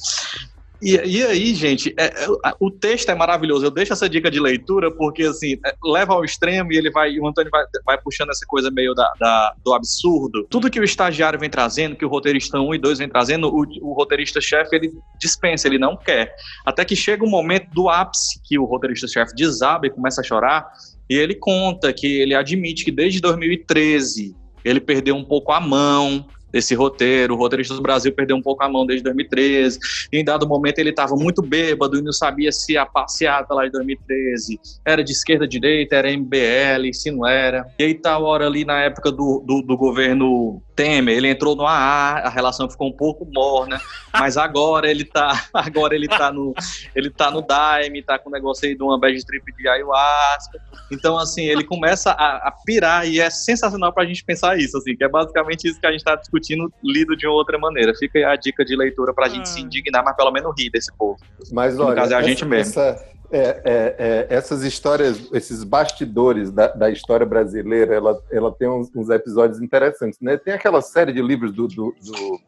[0.83, 2.27] E, e aí, gente, é, é,
[2.59, 3.65] o texto é maravilhoso.
[3.65, 7.17] Eu deixo essa dica de leitura porque, assim, é, leva ao extremo e ele vai,
[7.19, 10.45] o Antônio vai, vai puxando essa coisa meio da, da- do absurdo.
[10.51, 13.65] Tudo que o estagiário vem trazendo, que o roteirista 1 e 2 vem trazendo, o,
[13.81, 16.35] o roteirista-chefe, ele dispensa, ele não quer.
[16.67, 20.67] Até que chega um momento do ápice que o roteirista-chefe desaba e começa a chorar,
[21.09, 26.27] e ele conta que ele admite que desde 2013 ele perdeu um pouco a mão
[26.53, 29.79] desse roteiro, o roteirista do Brasil perdeu um pouco a mão desde 2013,
[30.13, 33.65] e em dado momento ele estava muito bêbado e não sabia se a passeata lá
[33.65, 37.67] de 2013 era de esquerda, direita, era MBL, se não era.
[37.79, 41.65] E aí tal hora ali na época do, do, do governo Temer, ele entrou no
[41.67, 43.81] AA, a relação ficou um pouco morna,
[44.13, 46.53] mas agora ele tá, agora ele tá no,
[46.95, 50.59] ele tá no Daime, tá com o negócio aí de uma bad trip de ayahuasca.
[50.91, 54.97] Então assim, ele começa a, a pirar e é sensacional pra gente pensar isso, assim,
[54.97, 57.95] que é basicamente isso que a gente tá discutindo lido de uma outra maneira.
[57.95, 60.93] Fica aí a dica de leitura pra gente se indignar, mas pelo menos rir desse
[60.97, 61.17] povo.
[61.53, 62.71] Mas No olha, caso é a essa- gente mesmo.
[62.81, 68.69] essa- é, é, é, essas histórias, esses bastidores da, da história brasileira, ela, ela tem
[68.69, 70.19] uns, uns episódios interessantes.
[70.21, 70.37] Né?
[70.37, 72.39] Tem aquela série de livros do, do- do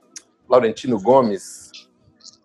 [0.49, 1.70] Laurentino Gomes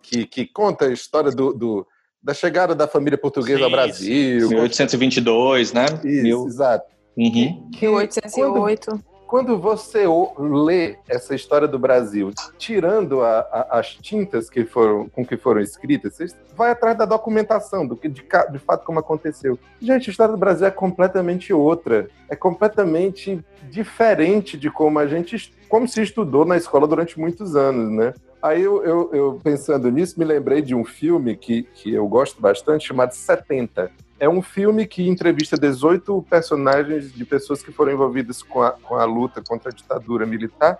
[0.02, 1.86] que, que conta a história do, do-
[2.22, 4.48] da chegada da família portuguesa ao Sim, Brasil.
[4.48, 5.84] 1822, né?
[6.04, 6.84] Isso, Mil- exato.
[7.16, 7.70] Uhum.
[7.72, 8.86] Que 1808.
[8.90, 9.09] Quando
[9.58, 10.32] você o-
[10.64, 15.60] lê essa história do Brasil, tirando a- a- as tintas que foram, com que foram
[15.60, 19.58] escritas, você vai atrás da documentação, do que de, de fato como aconteceu.
[19.80, 22.08] Gente, a história do Brasil é completamente outra.
[22.28, 27.90] É completamente diferente de como a gente, como se estudou na escola durante muitos anos,
[27.90, 28.12] né?
[28.42, 32.40] Aí eu, eu- eu, pensando nisso, me lembrei de um filme que, que eu gosto
[32.40, 33.90] bastante, chamado 70.
[34.20, 38.94] É um filme que entrevista 18 personagens de pessoas que foram envolvidas com a, com
[38.96, 40.78] a luta contra a ditadura militar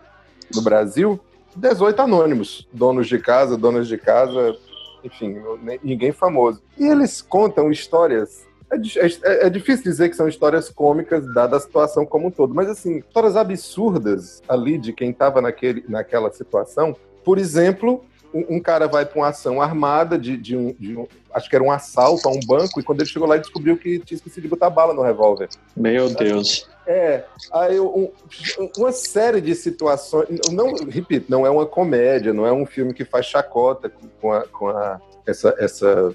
[0.55, 1.19] no Brasil.
[1.57, 4.55] 18 anônimos, donos de casa, donas de casa,
[5.03, 5.37] enfim,
[5.83, 6.63] ninguém famoso.
[6.79, 8.47] E eles contam histórias.
[8.71, 12.31] É, di- é- é difícil dizer que são histórias cômicas, dada a situação como um
[12.31, 15.41] todo, mas assim, histórias absurdas ali de quem estava
[15.89, 16.95] naquela situação.
[17.25, 21.07] Por exemplo, um, um cara vai para uma ação armada de, de um, de um-
[21.33, 23.77] Acho que era um assalto a um banco, e quando ele chegou lá, ele descobriu
[23.77, 25.49] que tinha esquecido de botar bala no revólver.
[25.77, 26.69] Meu Deus.
[26.87, 28.11] É, aí um-
[28.77, 30.27] uma série de situações.
[30.51, 34.33] Não, repito, não é uma comédia, não é um filme que faz chacota com- com,
[34.33, 36.13] a, com a- essa, essa,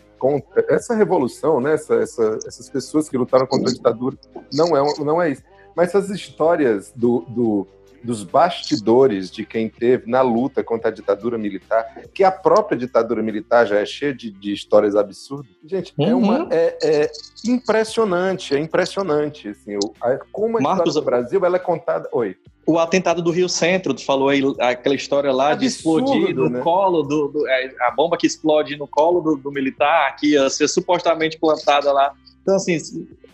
[0.67, 1.75] essa revolução, né?
[1.75, 4.17] Essa- essa- essas pessoas que lutaram contra a ditadura.
[4.53, 5.43] Não é, não é isso.
[5.73, 7.67] Mas essas histórias do, do-
[8.05, 13.21] dos bastidores de quem teve na luta contra a ditadura militar, que a própria ditadura
[13.23, 15.51] militar já é cheia de, de histórias absurdas.
[15.65, 16.19] Gente, é, Uhum.
[16.21, 17.11] uma, é, é
[17.45, 19.49] impressionante, é impressionante.
[19.49, 22.07] Assim, o- a- como a Marcos, história do Brasil ela é contada.
[22.11, 22.35] Oi.
[22.67, 26.49] O atentado do Rio Centro, tu falou aí aquela história lá de Absurdo, explodir no
[26.49, 26.61] né?
[26.61, 30.49] colo do, do- é, a bomba que explode no colo do, do militar, que ia
[30.49, 32.11] ser supostamente plantada lá.
[32.41, 32.77] Então, assim,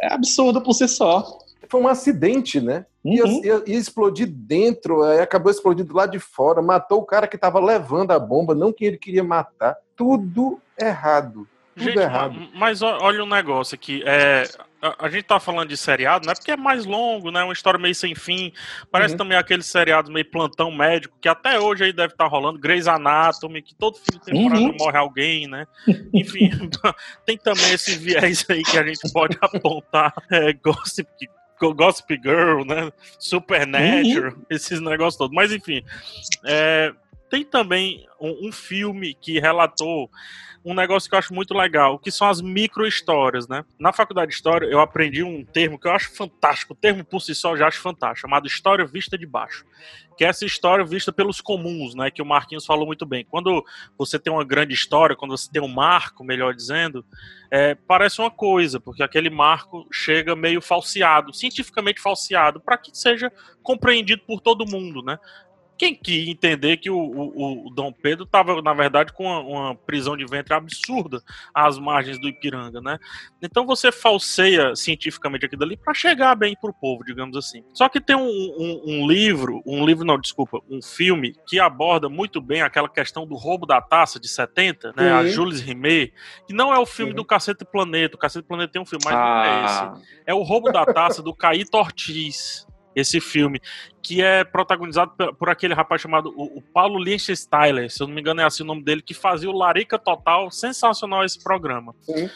[0.02, 1.26] é absurdo por si só.
[1.72, 2.86] Foi um acidente, né?
[3.04, 3.46] Ia, Uhum.
[3.46, 7.62] ia- ia explodir dentro, aí acabou explodindo lá de fora, matou o cara que estava
[7.62, 9.78] levando a bomba, não quem ele queria matar.
[9.96, 11.48] Tudo errado.
[11.74, 12.34] Tudo Gente, errado.
[12.38, 14.04] ma- mas ó- olha um negócio aqui.
[14.06, 14.44] É,
[14.82, 17.42] a, a gente tá falando de seriado, não é porque é mais longo, né?
[17.42, 18.52] Uma história meio sem fim.
[18.92, 19.20] Parece Uhum.
[19.20, 22.60] também aqueles seriados meio plantão médico, que até hoje aí deve estar rolando.
[22.60, 24.76] Grey's Anatomy, que todo fim de temporada Uhum.
[24.78, 25.66] morre alguém, né?
[26.14, 26.50] Enfim,
[27.26, 30.14] tem também esse viés aí que a gente pode apontar.
[30.30, 31.08] É, Gossip,
[31.62, 32.91] Gossip Girl, né?
[33.19, 35.36] Supernatural, esses negócios todos.
[35.36, 35.84] Mas enfim,
[36.45, 36.91] é,
[37.32, 40.12] tem também um, um filme que relatou
[40.63, 43.65] um negócio que eu acho muito legal, que são as micro-histórias, né?
[43.80, 47.20] Na faculdade de História, eu aprendi um termo que eu acho fantástico, o termo por
[47.22, 49.65] si só já acho fantástico, chamado História Vista de Baixo.
[50.17, 52.12] Que é essa história vista pelos comuns, né?
[52.12, 53.26] Que o Marquinhos falou muito bem.
[53.28, 53.65] Quando
[53.98, 57.04] você tem uma grande história, quando você tem um marco, melhor dizendo,
[57.50, 63.32] é, parece uma coisa, porque aquele marco chega meio falseado, cientificamente falseado, para que seja
[63.63, 65.17] compreendido por todo mundo, né?
[65.82, 69.76] Quem que entender que o, o- o Dom Pedro estava, na verdade, com uma, uma
[69.76, 71.24] prisão de ventre absurda
[71.56, 73.00] às margens do Ipiranga, né?
[73.41, 77.63] Então você falseia cientificamente aquilo ali para chegar bem pro povo, digamos assim.
[77.74, 82.08] Só que tem um, um- um livro, um livro não, desculpa, um filme que aborda
[82.08, 85.12] muito bem aquela questão do roubo da taça de 70, né?
[85.12, 85.32] A Sim.
[85.32, 86.13] Jules Rimet,
[86.46, 87.15] que não é o filme Sim.
[87.15, 88.15] do Cacete Planeta.
[88.15, 89.94] O Cacete Planeta tem um filme, mas não é esse Ah,
[90.28, 92.67] é o Roubo da Taça do Caíto Ortiz.
[92.95, 93.62] Esse filme,
[94.01, 98.21] que é protagonizado por, aquele rapaz chamado o, o Paulo Liechtensteiler, se eu não me
[98.21, 101.95] engano é assim o nome dele, que fazia o Larica Total, sensacional esse programa.
[102.01, 102.30] Sim.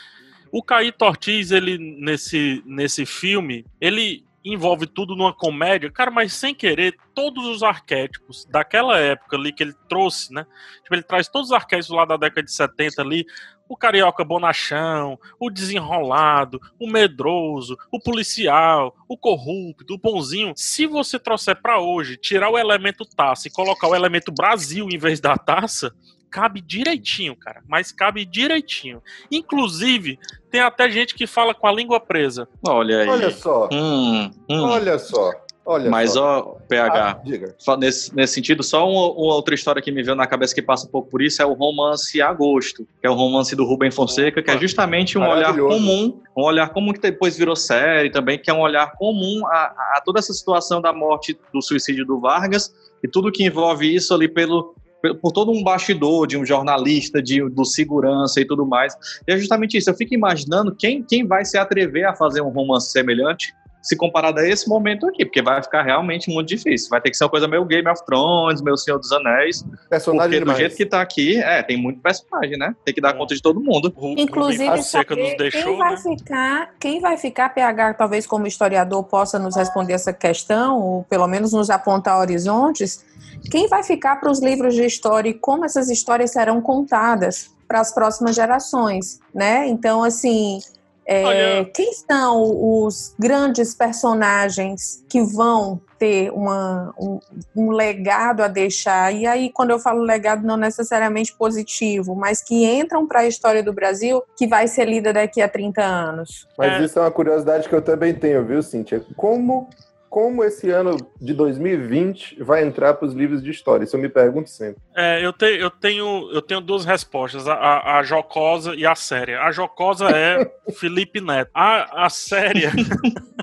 [0.52, 6.54] O Caíto Ortiz, ele, nesse, nesse filme, ele envolve tudo numa comédia, cara, mas sem
[6.54, 10.46] querer, todos os arquétipos daquela época ali que ele trouxe, né?
[10.84, 13.26] Tipo, ele traz todos os arquétipos lá da década de 70 ali,
[13.68, 20.54] o carioca bonachão, o desenrolado, o medroso, o policial, o corrupto, o bonzinho.
[20.56, 24.98] Se você trouxer pra hoje, tirar o elemento taça e colocar o elemento Brasil em
[24.98, 25.92] vez da taça,
[26.30, 27.64] cabe direitinho, cara.
[27.68, 29.02] Mas cabe direitinho.
[29.32, 30.20] Inclusive,
[30.52, 32.48] tem até gente que fala com a língua presa.
[32.68, 33.08] olha aí.
[33.10, 34.62] Olha só, Hum, hum.
[34.64, 35.32] olha só,
[35.66, 36.40] olha Mas, só.
[36.40, 37.22] ó, PH,
[37.68, 40.62] Ah, Nesse, nesse sentido, só uma, uma outra história que me veio na cabeça que
[40.62, 43.92] passa um pouco por isso é o romance Agosto, que é o romance do Rubem
[43.92, 48.38] Fonseca, que é justamente um olhar comum, um olhar comum que depois virou série também,
[48.38, 52.20] que é um olhar comum a, a toda essa situação da morte, do suicídio do
[52.20, 52.74] Vargas
[53.04, 57.22] e tudo que envolve isso ali pelo pelo- por todo um bastidor de um jornalista,
[57.22, 58.96] de, do segurança e tudo mais.
[59.28, 59.88] E é justamente isso.
[59.90, 63.54] Eu fico imaginando quem, quem vai se atrever a fazer um romance semelhante
[63.86, 66.90] se comparado a esse momento aqui, porque vai ficar realmente muito difícil.
[66.90, 70.32] Vai ter que ser uma coisa meio Game of Thrones, meio Senhor dos Anéis, Personagem
[70.32, 70.58] porque do demais.
[70.58, 72.76] jeito que tá aqui, é, tem muito personagem, né?
[72.84, 73.94] Tem que dar conta de todo mundo.
[73.96, 75.98] O Inclusive, Rubem Fonseca saber nos deixou, quem vai né?
[75.98, 81.28] ficar, quem vai ficar, PH, talvez como historiador possa nos responder essa questão, ou pelo
[81.28, 83.06] menos nos apontar horizontes,
[83.52, 87.80] quem vai ficar para os livros de história e como essas histórias serão contadas para
[87.80, 89.68] as próximas gerações, né?
[89.68, 90.60] Então, assim,
[91.08, 92.42] é, quem são
[92.84, 97.20] os grandes personagens que vão ter uma, um,
[97.56, 99.14] um legado a deixar?
[99.14, 103.62] E aí, quando eu falo legado, não necessariamente positivo, mas que entram para a história
[103.62, 106.48] do Brasil, que vai ser lida daqui a 30 anos.
[106.58, 106.86] Mas É.
[106.86, 109.04] isso é uma curiosidade que eu também tenho, viu, Cíntia?
[109.16, 109.70] Como,
[110.16, 113.84] como esse ano de 2020 vai entrar para os livros de história?
[113.84, 114.82] Isso eu me pergunto sempre.
[114.96, 119.42] É, eu, te, eu, tenho, eu tenho duas respostas, a, a, jocosa e a séria.
[119.42, 120.50] A jocosa é
[120.80, 121.52] Felipe Neto.
[121.54, 122.72] A, a séria.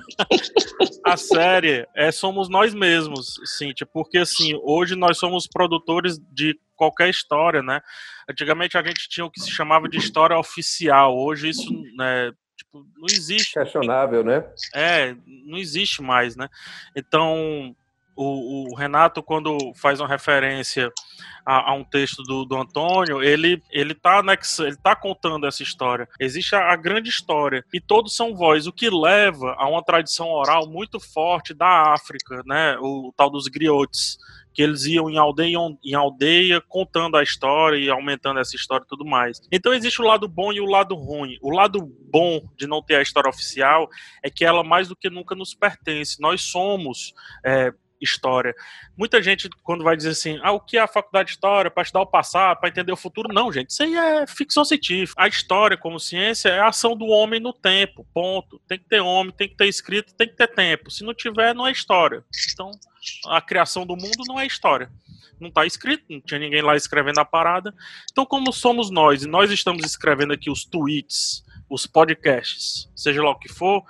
[1.04, 7.10] a séria é somos nós mesmos, Cíntia, porque assim, hoje nós somos produtores de qualquer
[7.10, 7.82] história, né?
[8.26, 11.14] Antigamente a gente tinha o que se chamava de história oficial.
[11.18, 13.54] Hoje isso né, tipo, não existe.
[13.54, 14.44] Questionável, né?
[14.74, 16.48] É, não existe mais, né?
[16.96, 17.74] Então,
[18.14, 20.90] o, o Renato, quando faz uma referência
[21.44, 24.22] a, a um texto do, do Antônio, ele, ele, tá
[24.60, 26.08] ele tá contando essa história.
[26.20, 30.28] Existe a, a grande história, e todos são voz, o que leva a uma tradição
[30.28, 32.76] oral muito forte da África, né?
[32.80, 34.18] O, tal dos griotes
[34.52, 38.88] que eles iam em aldeia em aldeia contando a história e aumentando essa história e
[38.88, 39.40] tudo mais.
[39.50, 41.38] Então existe o lado bom e o lado ruim.
[41.40, 43.88] O lado bom de não ter a história oficial
[44.22, 46.20] é que ela mais do que nunca nos pertence.
[46.20, 48.54] Nós somos é, história.
[48.96, 51.82] Muita gente, quando vai dizer assim, ah, o que é a faculdade de história para
[51.82, 53.32] estudar o passado, para entender o futuro?
[53.32, 55.22] Não, gente, isso aí é ficção científica.
[55.22, 58.60] A história, como ciência, é a ação do homem no tempo, ponto.
[58.66, 60.90] Tem que ter homem, tem que ter escrito, tem que ter tempo.
[60.90, 62.24] Se não tiver, não é história.
[62.52, 62.70] Então,
[63.28, 64.90] a criação do mundo não é história.
[65.40, 67.74] Não está escrito, não tinha ninguém lá escrevendo a parada.
[68.10, 73.30] Então, como somos nós, e nós estamos escrevendo aqui os tweets, os podcasts, seja lá
[73.30, 73.82] o que for,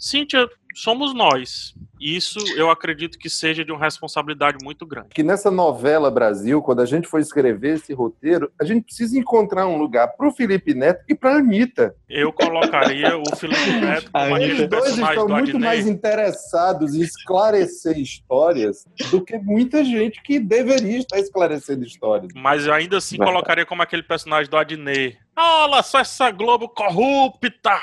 [0.00, 1.74] Cíntia somos nós.
[2.00, 5.08] Isso eu acredito que seja de uma responsabilidade muito grande.
[5.10, 9.66] Que nessa novela Brasil, quando a gente for escrever esse roteiro, a gente precisa encontrar
[9.66, 11.94] um lugar para o Felipe Neto e para a Anitta.
[12.08, 15.60] Eu colocaria o Felipe Neto como Eles dois estão muito Adnei.
[15.60, 22.32] mais interessados em esclarecer histórias do que muita gente que deveria estar esclarecendo histórias.
[22.34, 23.32] Mas eu ainda assim Verdade.
[23.32, 25.18] colocaria como aquele personagem do Adnei.
[25.36, 27.78] Olha só essa Globo corrupta!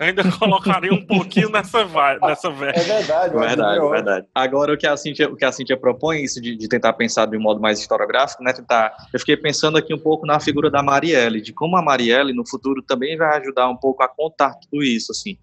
[0.00, 2.78] Ainda colocaria um pouquinho nessa, vai, nessa verba.
[2.78, 4.26] É verdade, Verdade, verdade.
[4.34, 7.26] Agora, o que a Cintia, o que a Cintia propõe, isso de, de tentar pensar
[7.26, 8.52] de um modo mais historiográfico, né?
[8.52, 12.32] Tentar, eu fiquei pensando aqui um pouco na figura da Marielle, de como a Marielle,
[12.32, 15.36] no futuro, também vai ajudar um pouco a contar tudo isso, assim.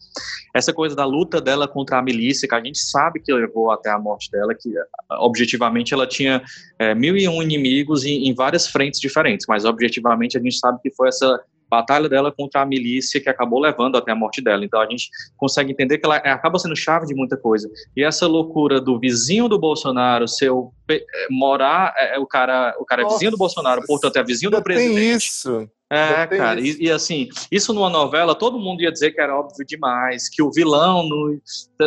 [0.56, 3.90] Essa coisa da luta dela contra a milícia, que a gente sabe que levou até
[3.90, 4.74] a morte dela, que
[5.20, 6.42] objetivamente ela tinha
[6.78, 10.80] é, mil e um inimigos em, em várias frentes diferentes, mas objetivamente a gente sabe
[10.82, 14.64] que foi essa batalha dela contra a milícia que acabou levando até a morte dela.
[14.66, 17.70] Então a gente consegue entender que ela é, acaba sendo chave de muita coisa.
[17.96, 23.04] E essa loucura do vizinho do Bolsonaro, seu eh, morar, é, o cara, o cara
[23.04, 25.28] é vizinho do Bolsonaro, portanto é vizinho do Tem presidente.
[25.28, 25.70] isso.
[25.92, 29.36] É, tem cara, e, e assim, isso numa novela, todo mundo ia dizer que era
[29.36, 31.42] óbvio demais, que o vilão, no,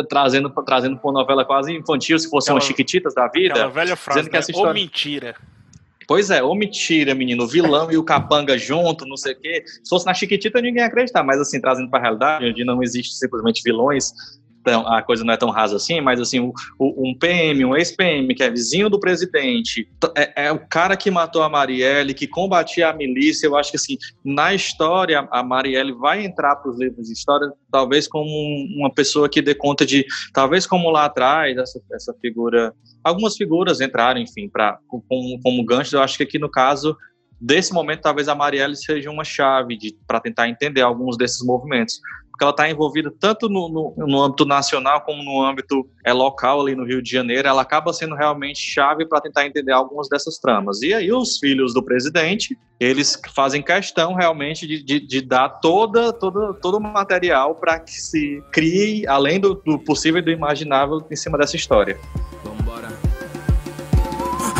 [0.09, 3.95] trazendo, trazendo pra uma novela quase infantil, se fosse Aquela- umas chiquititas da vida, velha
[3.95, 4.39] frase, dizendo que né?
[4.39, 4.73] essa Ou história...
[4.73, 5.35] mentira.
[6.13, 9.63] Pois é, ou mentira, menino, o vilão e o capanga junto, não sei o quê.
[9.65, 12.83] Se fosse na Chiquitita, ninguém ia acreditar, mas assim, trazendo para a realidade, onde não
[12.83, 14.13] existe simplesmente vilões,
[14.63, 17.75] então a coisa não é tão rasa assim, mas assim, o, o- um PM, um
[17.75, 22.25] ex-PM, que é vizinho do presidente, é, é o cara que matou a Marielle, que
[22.25, 26.79] combatia a milícia, eu acho que assim, na história, a Marielle vai entrar para os
[26.79, 31.05] livros de história, talvez como um- uma pessoa que dê conta de, talvez como lá
[31.05, 32.73] atrás, essa, essa figura
[33.03, 35.95] algumas figuras entraram, enfim, para como, como gancho.
[35.97, 36.95] Eu acho que aqui no caso
[37.43, 39.77] desse momento, talvez a Marielle seja uma chave
[40.07, 41.99] para tentar entender alguns desses movimentos,
[42.31, 46.61] porque ela está envolvida tanto no, no, no âmbito nacional como no âmbito é, local
[46.61, 47.47] ali no Rio de Janeiro.
[47.47, 50.81] Ela acaba sendo realmente chave para tentar entender algumas dessas tramas.
[50.81, 56.11] E aí os filhos do presidente, eles fazem questão realmente de, de, de dar toda,
[56.11, 61.05] toda, todo o material para que se crie, além do, do possível e do imaginável,
[61.11, 61.99] em cima dessa história.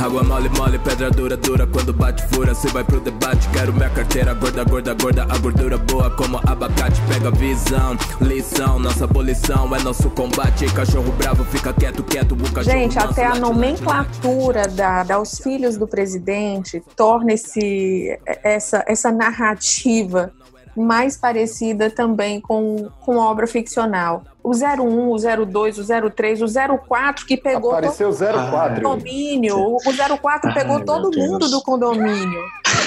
[0.03, 1.65] Água mole, mole, pedra dura, dura.
[1.65, 3.47] Quando bate fura, cê vai pro debate.
[3.53, 5.23] Quero minha carteira gorda, gorda, gorda.
[5.29, 7.01] A gordura boa como abacate.
[7.07, 8.79] Pega visão, lição.
[8.79, 10.65] Nossa abolição é nosso combate.
[10.73, 12.33] Cachorro bravo fica quieto, quieto.
[12.33, 16.83] O cachorro Gente, manso até a late, late, nomenclatura da, da Os Filhos do Presidente
[16.97, 20.33] torna esse, essa, essa narrativa
[20.75, 24.23] mais parecida também com, com obra ficcional.
[24.43, 26.47] O 01, o 02, o 03, o
[26.87, 28.79] 04 que pegou Apareceu todo 04.
[28.79, 29.57] o condomínio.
[29.57, 29.77] O
[30.19, 31.51] 04 pegou Ai, todo meu mundo Deus.
[31.51, 32.41] do condomínio.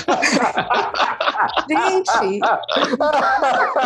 [1.68, 2.40] Gente,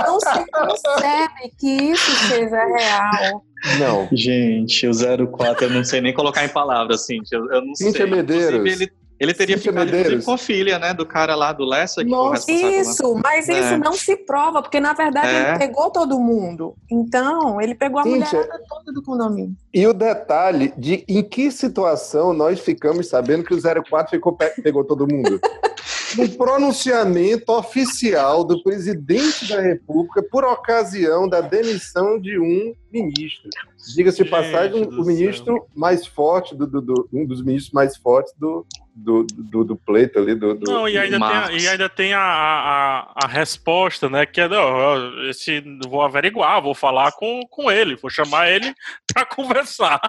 [0.06, 3.44] não se percebe que isso seja real.
[3.78, 4.08] Não.
[4.12, 4.92] Gente, o
[5.30, 7.38] 04 eu não sei nem colocar em palavras, Cintia.
[7.38, 8.10] Eu, eu não Cíntia sei.
[8.10, 8.54] Medeiros.
[8.60, 10.24] Inclusive, ele, ele teria Cíntia ficado Medeiros.
[10.24, 10.94] com a filha, né?
[10.94, 12.50] Do cara lá do Lessa, que Nossa.
[12.50, 13.60] Isso, mas É.
[13.60, 15.50] isso não se prova, porque na verdade É.
[15.50, 16.74] ele pegou todo mundo.
[16.90, 19.54] Então, ele pegou a Cíntia, mulherada toda do condomínio.
[19.74, 24.60] E o detalhe de em que situação nós ficamos sabendo que o 04 ficou, pe-
[24.62, 25.38] pegou todo mundo.
[26.18, 33.48] No pronunciamento oficial do presidente da República por ocasião da demissão de um ministro.
[33.94, 38.32] Diga-se passagem, do o ministro mais forte, do, do- do- um dos ministros mais fortes
[38.36, 38.66] do,
[39.04, 40.34] do, do, do pleito ali.
[40.34, 44.26] Do, do- Não, e ainda, tem, a, e ainda tem a, a, a resposta, né?
[44.26, 48.72] Que é, não, esse, vou averiguar, vou falar com, com ele, vou chamar ele
[49.12, 50.00] pra conversar.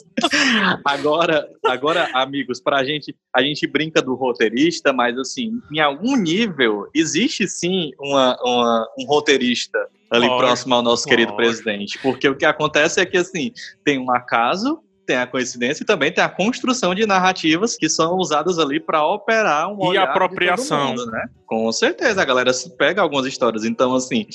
[0.86, 6.88] Agora, agora, amigos, pra gente, a gente brinca do roteirista, mas assim, em algum nível,
[6.94, 9.80] existe sim uma, uma- um roteirista
[10.12, 11.38] ali Lógico, próximo ao nosso querido lógico.
[11.63, 11.98] presidente.
[12.00, 13.52] Porque o que acontece é que assim,
[13.84, 18.15] tem um acaso, tem a coincidência e também tem a construção de narrativas que são
[18.17, 20.89] usadas ali para operar um E olhar de todo apropriação.
[20.89, 21.27] mundo, né?
[21.45, 23.65] Com certeza, a galera se pega algumas histórias.
[23.65, 24.25] Então, assim,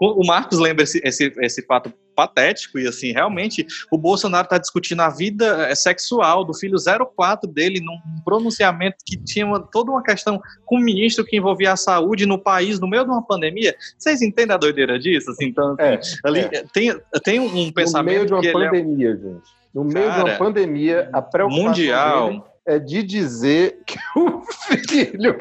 [0.00, 5.00] o Marcos lembra esse, esse, esse fato patético e assim, realmente o Bolsonaro está discutindo
[5.00, 6.76] a vida eh, sexual do filho
[7.16, 11.72] 04 dele num pronunciamento que tinha uma- toda uma questão com o ministro que envolvia
[11.72, 13.74] a saúde no país no meio de uma pandemia.
[13.98, 15.30] Vocês entendem a doideira disso?
[15.30, 16.64] Assim, então, É, ali é.
[16.72, 19.61] tem, tem um no meio pensamento de uma é pandemia, gente.
[19.74, 22.28] No meio de Cara, uma pandemia, a preocupação mundial.
[22.28, 25.38] dele é de dizer que o filho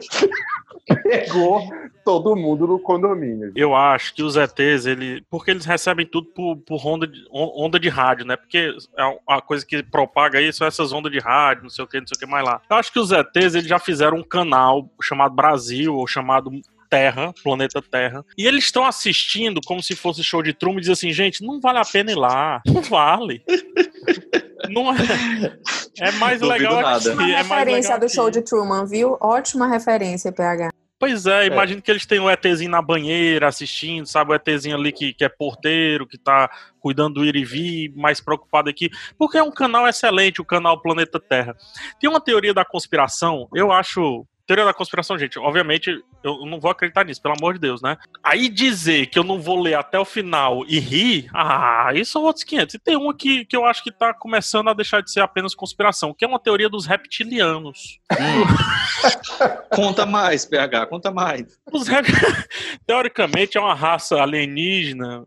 [1.03, 1.61] pegou
[2.03, 3.51] todo mundo no condomínio.
[3.55, 7.51] Eu acho que os ETs, ele, porque eles recebem tudo por, por onda, de, on-
[7.65, 8.35] onda de rádio, né?
[8.35, 11.87] Porque é a coisa que propaga aí são essas ondas de rádio, não sei o
[11.87, 12.61] que, não sei o que mais lá.
[12.69, 16.49] Eu acho que os ETs, eles já fizeram um canal chamado Brasil, ou chamado
[16.91, 20.91] Terra, planeta Terra, e eles estão assistindo como se fosse show de Truman e dizem
[20.93, 23.41] assim, gente, não vale a pena ir lá, não vale.
[24.69, 25.57] Não é,
[25.99, 26.97] é mais Duvido legal nada.
[26.97, 27.09] aqui.
[27.09, 28.15] Uma É mais referência legal do aqui.
[28.15, 29.17] show de Truman, viu?
[29.19, 30.69] Ótima referência, PH.
[30.99, 34.31] Pois é, imagino que eles têm o ETzinho na banheira assistindo, sabe?
[34.31, 36.47] O ETzinho ali que, que é porteiro, que tá
[36.79, 38.87] cuidando do ir e vir, mais preocupado aqui.
[39.17, 41.55] Porque é um canal excelente, o canal Planeta Terra.
[41.99, 44.25] Tem uma teoria da conspiração, eu acho.
[44.51, 47.97] Teoria da conspiração, gente, obviamente eu não vou acreditar nisso, pelo amor de Deus, né?
[48.21, 52.23] Aí dizer que eu não vou ler até o final e rir, ah, isso são
[52.23, 52.75] outros 500.
[52.75, 55.55] E tem uma que, que eu acho que tá começando a deixar de ser apenas
[55.55, 57.97] conspiração, que é uma teoria dos reptilianos.
[59.73, 61.57] Conta mais, PH, conta mais.
[61.71, 62.05] Os rep-
[62.85, 65.25] Teoricamente é uma raça alienígena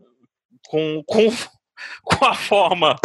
[0.67, 1.33] com, com,
[2.03, 2.95] com a forma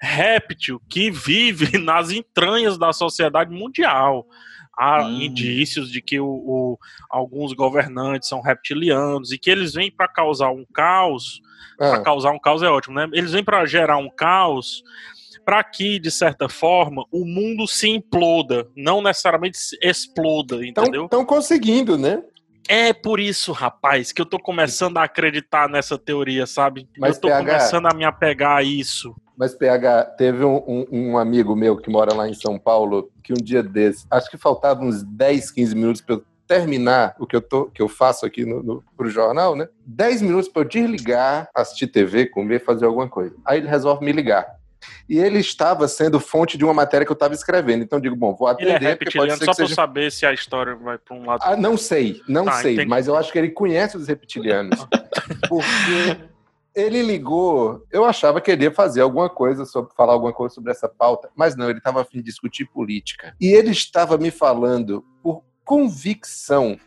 [0.00, 4.24] réptil que vive nas entranhas da sociedade mundial.
[4.78, 5.22] Há Hum.
[5.22, 6.78] indícios de que o, o-
[7.10, 11.40] alguns governantes são reptilianos e que eles vêm para causar um caos.
[11.78, 13.08] Para Ah, causar um caos é ótimo, né?
[13.12, 14.82] Eles vêm para gerar um caos
[15.44, 21.04] para que, de certa forma, o mundo se imploda, não necessariamente se exploda, entendeu?
[21.04, 22.22] Estão conseguindo, né?
[22.66, 26.88] É por isso, rapaz, que eu tô começando a acreditar nessa teoria, sabe?
[26.96, 29.14] Mas, eu tô PH, começando a me apegar a isso.
[29.36, 33.32] Mas, PH, teve um, um- um amigo meu que mora lá em São Paulo que
[33.32, 37.34] um dia desse, acho que faltavam uns 10, 15 minutos para eu terminar o que
[37.34, 39.66] eu, tô, que eu faço aqui no, no, pro jornal, né?
[39.86, 43.34] 10 minutos para eu desligar, assistir TV, comer, fazer alguma coisa.
[43.44, 44.46] Aí ele resolve me ligar.
[45.08, 47.82] E ele estava sendo fonte de uma matéria que eu estava escrevendo.
[47.82, 49.74] Então eu digo, bom, vou Ele é atender, porque pode reptiliano, só seja...
[49.74, 51.40] saber se a história vai pra um lado.
[51.42, 52.88] Ah, não sei, não Tá, sei, entendi.
[52.90, 54.86] mas eu acho que ele conhece os reptilianos.
[55.48, 56.18] porque
[56.74, 60.72] ele ligou, eu achava que ele ia fazer alguma coisa sobre falar alguma coisa sobre
[60.72, 63.34] essa pauta, mas não, ele estava a fim de discutir política.
[63.40, 66.78] E ele estava me falando por convicção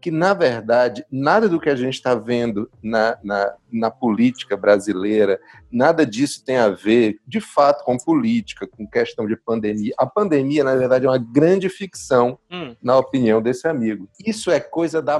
[0.00, 5.38] que, na verdade, nada do que a gente está vendo na, na, na política brasileira,
[5.70, 9.92] nada disso tem a ver, de fato, com política, com questão de pandemia.
[9.98, 14.08] A pandemia, na verdade, é uma grande ficção, Hum, na opinião desse amigo.
[14.26, 15.18] Isso é coisa da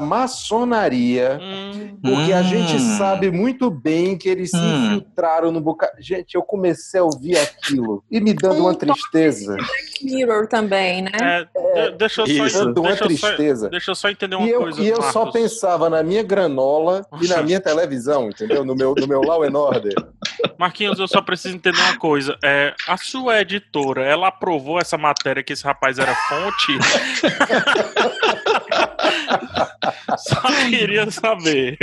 [0.50, 2.96] maçonaria, hum, porque a gente Hum.
[2.98, 4.86] sabe muito bem que eles se Hum.
[4.86, 5.92] infiltraram no bocado.
[6.00, 9.56] Gente, eu comecei a ouvir aquilo e me dando uma tristeza.
[10.02, 11.46] Mirror também, né?
[11.54, 12.64] é, de- deixa eu só, Isso.
[12.64, 13.68] Dando uma deixa eu só, tristeza.
[13.68, 14.80] deixa eu só entender uma E eu, coisa.
[14.82, 15.40] e eu só Marcos.
[15.40, 18.64] pensava na minha granola e na minha televisão, entendeu?
[18.64, 19.92] No meu, no meu Law and Order.
[20.58, 22.36] Marquinhos, eu só preciso entender uma coisa.
[22.42, 26.78] É, a sua editora, ela aprovou essa matéria que esse rapaz era fonte?
[30.18, 31.78] só queria saber.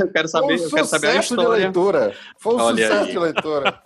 [0.00, 1.64] Eu quero saber, um eu quero saber a sucesso de história.
[1.64, 2.14] leitura.
[2.38, 3.10] Foi um Olha sucesso aí.
[3.12, 3.82] de leitura.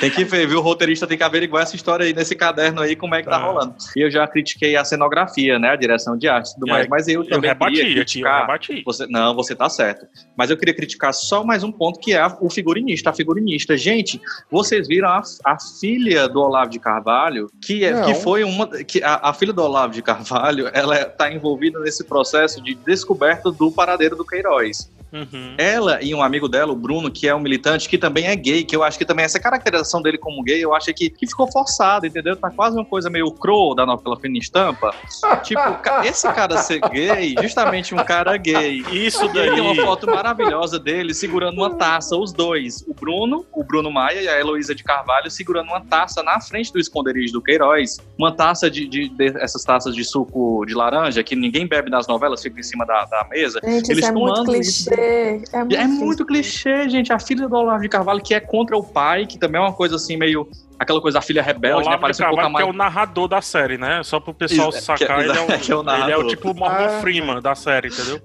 [0.00, 0.58] Tem que ver, viu?
[0.58, 3.38] O roteirista tem que averiguar essa história aí nesse caderno aí, como é que tá,
[3.38, 3.46] Tá.
[3.46, 3.74] rolando.
[3.96, 5.70] E eu já critiquei a cenografia, né?
[5.70, 7.92] A direção de arte e tudo É, mais, mas eu Eu também rebati queria aqui,
[7.98, 8.40] eu criticar.
[8.42, 8.82] rebati.
[8.84, 10.06] Você, não, você tá certo.
[10.36, 13.10] Mas eu queria criticar só mais um ponto, que é a- o figurinista.
[13.10, 13.76] A figurinista.
[13.76, 18.06] Gente, vocês viram a, a filha do Olavo de Carvalho, que, é, Não.
[18.06, 18.66] que foi uma.
[18.84, 23.50] Que a, a filha do Olavo de Carvalho, ela está envolvida nesse processo de descoberta
[23.50, 24.90] do paradeiro do Queiroz.
[25.12, 25.54] Uhum.
[25.58, 28.64] Ela e um amigo dela, o Bruno, que é um militante, que também é gay,
[28.64, 31.50] que eu acho que também essa caracterização dele como gay, eu acho que, que ficou
[31.50, 32.34] forçada, entendeu?
[32.36, 34.94] Tá quase uma coisa meio crow da novela Fina Estampa.
[35.44, 35.60] tipo,
[36.04, 38.82] esse cara ser gay, justamente um cara gay.
[38.90, 39.84] Isso E aí tem uma daí.
[39.84, 42.82] foto maravilhosa dele segurando uma taça, os dois.
[42.88, 46.72] O Bruno, o Bruno Maia e a Heloísa de Carvalho segurando uma taça na frente
[46.72, 47.98] do esconderijo do Queiroz.
[48.18, 52.06] Uma taça de, de- de- essas taças de suco de laranja que ninguém bebe nas
[52.06, 53.60] novelas, fica em cima da, da mesa.
[53.64, 54.90] Gente, Eles isso é muito tomando isso.
[55.02, 55.44] Clichê.
[55.52, 57.12] É muito, É muito clichê, gente.
[57.12, 59.72] A filha do Olavo de Carvalho, que é contra o pai, que também é uma
[59.72, 60.48] coisa assim, meio.
[60.78, 61.90] Aquela coisa da filha rebelde, né?
[61.90, 62.74] Olavo de Parece um pouco a Carvalho, que é mais.
[62.74, 64.02] o narrador da série, né?
[64.02, 65.94] Só pro pessoal Isso, sacar, que é- ele, é o, que é o ele é
[65.94, 66.26] o narrador.
[66.26, 67.00] tipo Morgan Ah.
[67.00, 68.20] Freeman da série, entendeu?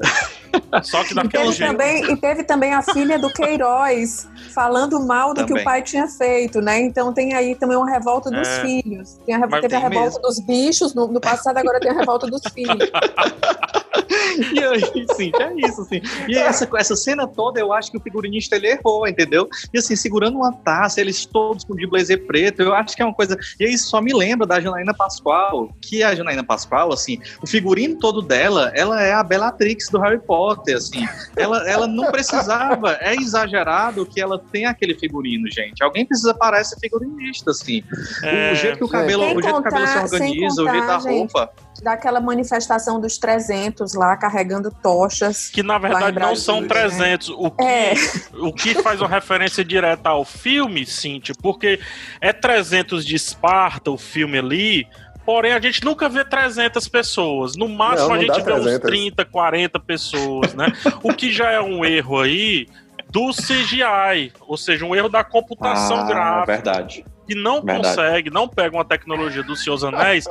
[0.82, 1.72] Só que daquele teve, jeito.
[1.72, 5.62] também, e teve também a filha do Queiroz falando mal do que Também.
[5.62, 6.80] o pai tinha feito, né?
[6.82, 8.62] Então tem aí também uma revolta dos É.
[8.62, 9.20] filhos.
[9.24, 10.22] Tem a, teve a tem revolta mesmo.
[10.24, 12.90] dos bichos no, no passado, agora tem a revolta dos filhos.
[14.54, 16.02] E aí, sim, é isso, assim.
[16.28, 19.50] E essa, essa cena toda, eu acho que o figurinista ele errou, entendeu?
[19.74, 23.06] E assim, segurando uma taça, eles todos com de blazer preto, eu acho que é
[23.06, 23.38] uma coisa.
[23.60, 27.98] E aí só me lembra da Janaína Pascoal, que a Janaína Pascoal, assim, o figurino
[28.00, 31.06] todo dela, ela é a Bellatrix do Harry Potter, assim.
[31.36, 35.84] Ela, ela não precisava, é exagerado que ela tem aquele figurino, gente.
[35.84, 37.84] Alguém precisa parar esse figurinista, assim.
[38.24, 40.66] É, o jeito que o cabelo, o jeito que o cabelo se contar- organiza, o
[40.66, 41.52] jeito da contar, gente, roupa.
[41.82, 45.50] Daquela manifestação dos 300 lá, carregando tochas.
[45.50, 47.30] Que na verdade não são Brasília, 300.
[47.30, 47.94] O que, É.
[48.40, 51.80] o que faz uma referência direta ao filme, Cintia, porque
[52.22, 54.88] é 300 de Esparta, o filme ali,
[55.26, 57.58] Porém, a gente nunca vê 300 pessoas.
[57.58, 58.90] No máximo, Não, a não gente dá vê uns 300.
[58.90, 60.68] 30, 40 pessoas, né?
[61.04, 62.66] o que já é um erro aí
[63.12, 67.06] do CGI, ou seja, um erro da computação Ah, gráfica verdade.
[67.28, 67.96] Que não Verdade.
[67.96, 70.26] consegue, não pega uma tecnologia dos Anéis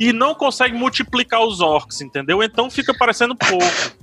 [0.00, 2.42] e não consegue multiplicar os orcs, entendeu?
[2.42, 3.98] Então fica parecendo pouco.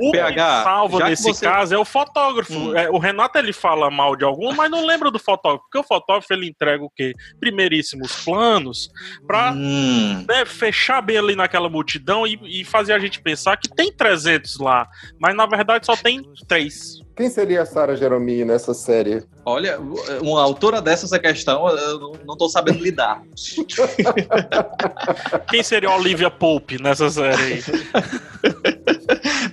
[0.00, 2.52] O PH, que salva já que nesse você- caso é o fotógrafo.
[2.52, 2.76] Hum.
[2.76, 5.82] É, o Renato ele fala mal de algum, mas não lembra do fotógrafo, porque o
[5.82, 7.12] fotógrafo ele entrega o quê?
[7.40, 8.90] Primeiríssimos planos
[9.26, 13.68] pra Hum, né, fechar bem ali naquela multidão e, e fazer a gente pensar que
[13.68, 14.88] tem 300 lá,
[15.18, 17.02] mas na verdade só tem 3.
[17.14, 19.22] Quem seria a Sarah Jeromini nessa série?
[19.44, 19.78] olha,
[20.22, 23.20] uma autora dessa essa questão, eu não- não tô sabendo lidar.
[25.50, 27.62] Quem seria a Olivia Pope nessa série aí?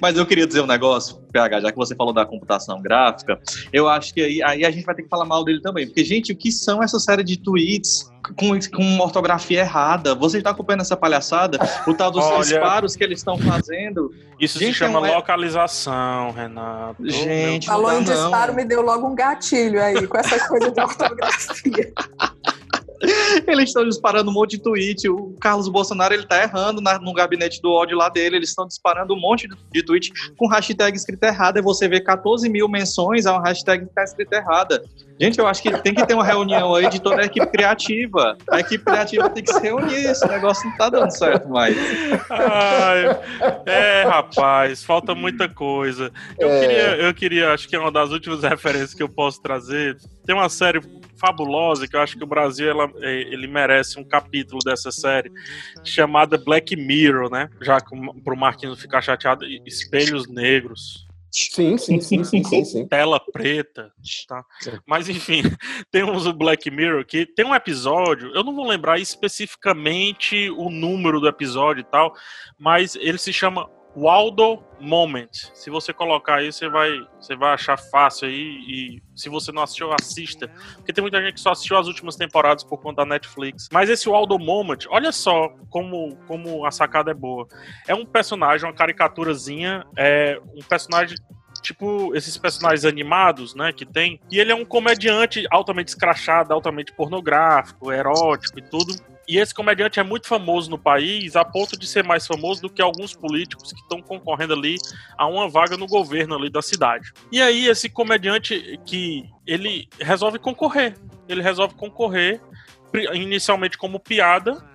[0.02, 3.40] Mas eu queria dizer um negócio, PH, já que você falou da computação gráfica,
[3.72, 5.86] eu acho que aí, aí a gente vai ter que falar mal dele também.
[5.88, 10.16] Porque, gente, o que são essa série de tweets com, com ortografia errada?
[10.16, 11.58] Você está acompanhando essa palhaçada?
[11.88, 14.14] O tal dos Olha- disparos que eles estão fazendo?
[14.40, 17.10] Isso Gente, se chama é- localização, Renato.
[17.10, 18.04] Gente, Falou em não.
[18.04, 21.94] disparo, me deu logo um gatilho aí, com essa coisa de ortografia.
[23.48, 25.08] Eles estão disparando um monte de tweet.
[25.10, 28.36] O Carlos Bolsonaro ele tá errando na- no gabinete do ódio lá dele.
[28.38, 31.60] Eles estão disparando um monte de, de tweet com hashtag escrita errada.
[31.60, 34.84] E você vê 14 mil menções a uma hashtag que tá escrita errada.
[35.22, 38.38] Gente, eu acho que tem que ter uma reunião aí de toda a equipe criativa.
[38.50, 40.06] A equipe criativa tem que se reunir.
[40.06, 41.76] Esse negócio não tá dando certo mais.
[42.30, 43.20] Ai,
[43.66, 46.12] é, rapaz, falta muita coisa.
[46.38, 46.60] Eu, É.
[46.62, 49.98] queria, eu queria, acho que é uma das últimas referências que eu posso trazer.
[50.26, 50.80] Tem uma série
[51.20, 55.32] fabulosa que eu acho que o Brasil ela- é, ele merece um capítulo dessa série
[55.84, 57.50] chamada Black Mirror, né?
[57.62, 61.08] Já que o- Marquinhos ficar chateado, espelhos negros.
[61.32, 62.88] Sim, sim, sim, sim, sim, sim.
[62.88, 63.92] tela preta,
[64.28, 64.44] tá?
[64.88, 65.42] Mas enfim,
[65.92, 70.70] tem uns do Black Mirror que tem um episódio, eu não vou lembrar especificamente o
[70.72, 72.14] número do episódio e tal,
[72.58, 75.30] mas ele se chama Waldo Moment.
[75.54, 79.64] Se você colocar aí, você vai, você vai achar fácil aí e se você não
[79.64, 83.06] assistiu, assista, porque tem muita gente que só assistiu as últimas temporadas por conta da
[83.06, 83.68] Netflix.
[83.72, 87.48] Mas esse Waldo Moment, olha só como como a sacada é boa.
[87.88, 91.18] É um personagem, uma caricaturazinha, é um personagem
[91.62, 94.20] tipo esses personagens animados, né, que tem.
[94.32, 98.94] E ele é um comediante altamente escrachado, altamente pornográfico, erótico e tudo.
[99.30, 102.70] E esse comediante é muito famoso no país, a ponto de ser mais famoso do
[102.70, 104.76] que alguns políticos que estão concorrendo ali
[105.16, 107.14] a uma vaga no governo ali da cidade.
[107.32, 110.96] E aí esse comediante que ele resolve concorrer,
[111.28, 112.42] ele resolve concorrer
[113.14, 114.68] inicialmente como piada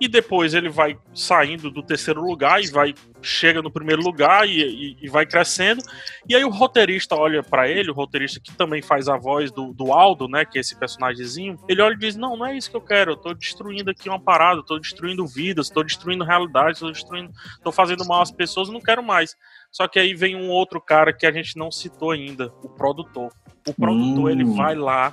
[0.00, 4.60] e depois ele vai saindo do terceiro lugar e vai chega no primeiro lugar e,
[4.62, 5.82] e- e vai crescendo.
[6.28, 9.72] E aí o roteirista olha pra ele o roteirista que também faz a voz do,
[9.72, 12.70] do Aldo né que é esse personagemzinho ele olha e diz não não é isso
[12.70, 16.80] que eu quero eu tô destruindo aqui uma parada tô destruindo vidas tô destruindo realidades
[16.80, 17.32] tô destruindo
[17.64, 19.34] tô fazendo mal às pessoas não quero mais.
[19.72, 23.30] Só que aí vem um outro cara que a gente não citou ainda o produtor.
[23.68, 24.30] O produtor Hum.
[24.30, 25.12] ele vai lá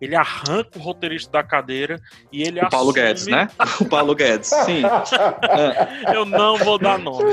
[0.00, 2.00] ele arranca o roteirista da cadeira
[2.32, 3.48] e ele O Paulo assume- Guedes, né?
[3.80, 4.82] O Paulo Guedes, sim.
[4.84, 6.14] É.
[6.16, 7.24] eu não vou dar nome.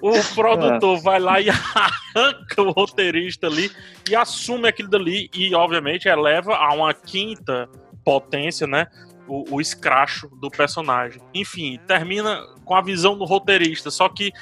[0.00, 3.70] O produtor vai lá e arranca o roteirista ali
[4.08, 7.68] e assume aquilo dali e, obviamente, eleva a uma quinta
[8.04, 8.86] potência, né?
[9.26, 11.20] O, o escracho do personagem.
[11.34, 13.90] Enfim, termina com a visão do roteirista.
[13.90, 14.32] Só que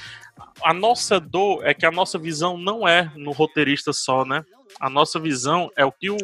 [0.63, 4.45] a nossa dor é que a nossa visão não é no roteirista só, né?
[4.79, 6.17] A nossa visão é o que o,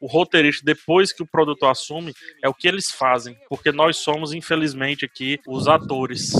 [0.00, 3.36] o roteirista, depois que o produtor assume, é o que eles fazem.
[3.48, 6.32] Porque nós somos, infelizmente, aqui os atores.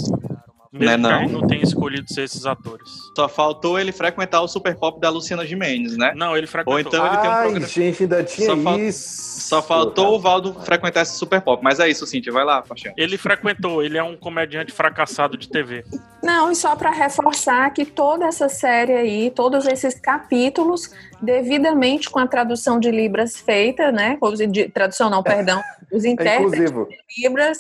[0.73, 1.41] Mesmo Não é não?
[1.41, 2.87] não tenha escolhido ser esses atores.
[3.17, 6.13] Só faltou ele frequentar o Super Pop da Luciana Gimenez, né?
[6.15, 6.75] Não, ele frequentou.
[6.75, 7.67] Ou então ele tem um Ai, programa.
[7.67, 9.27] gente, ainda tinha Só fal- isso.
[9.47, 11.63] Só faltou o Valdo frequentar esse Super Pop.
[11.65, 12.33] Mas é isso, Cintia.
[12.33, 12.93] Vai lá, Paixão.
[12.97, 15.83] Ele frequentou, ele é um comediante fracassado de TV.
[16.27, 20.91] Não, e só para reforçar que toda essa série aí, todos esses capítulos,
[21.23, 24.19] devidamente com a tradução de Libras feita, né?
[24.51, 25.63] De, tradução não, perdão.
[25.93, 26.89] Os É intérpretes inclusivo.
[26.89, 27.59] de Libras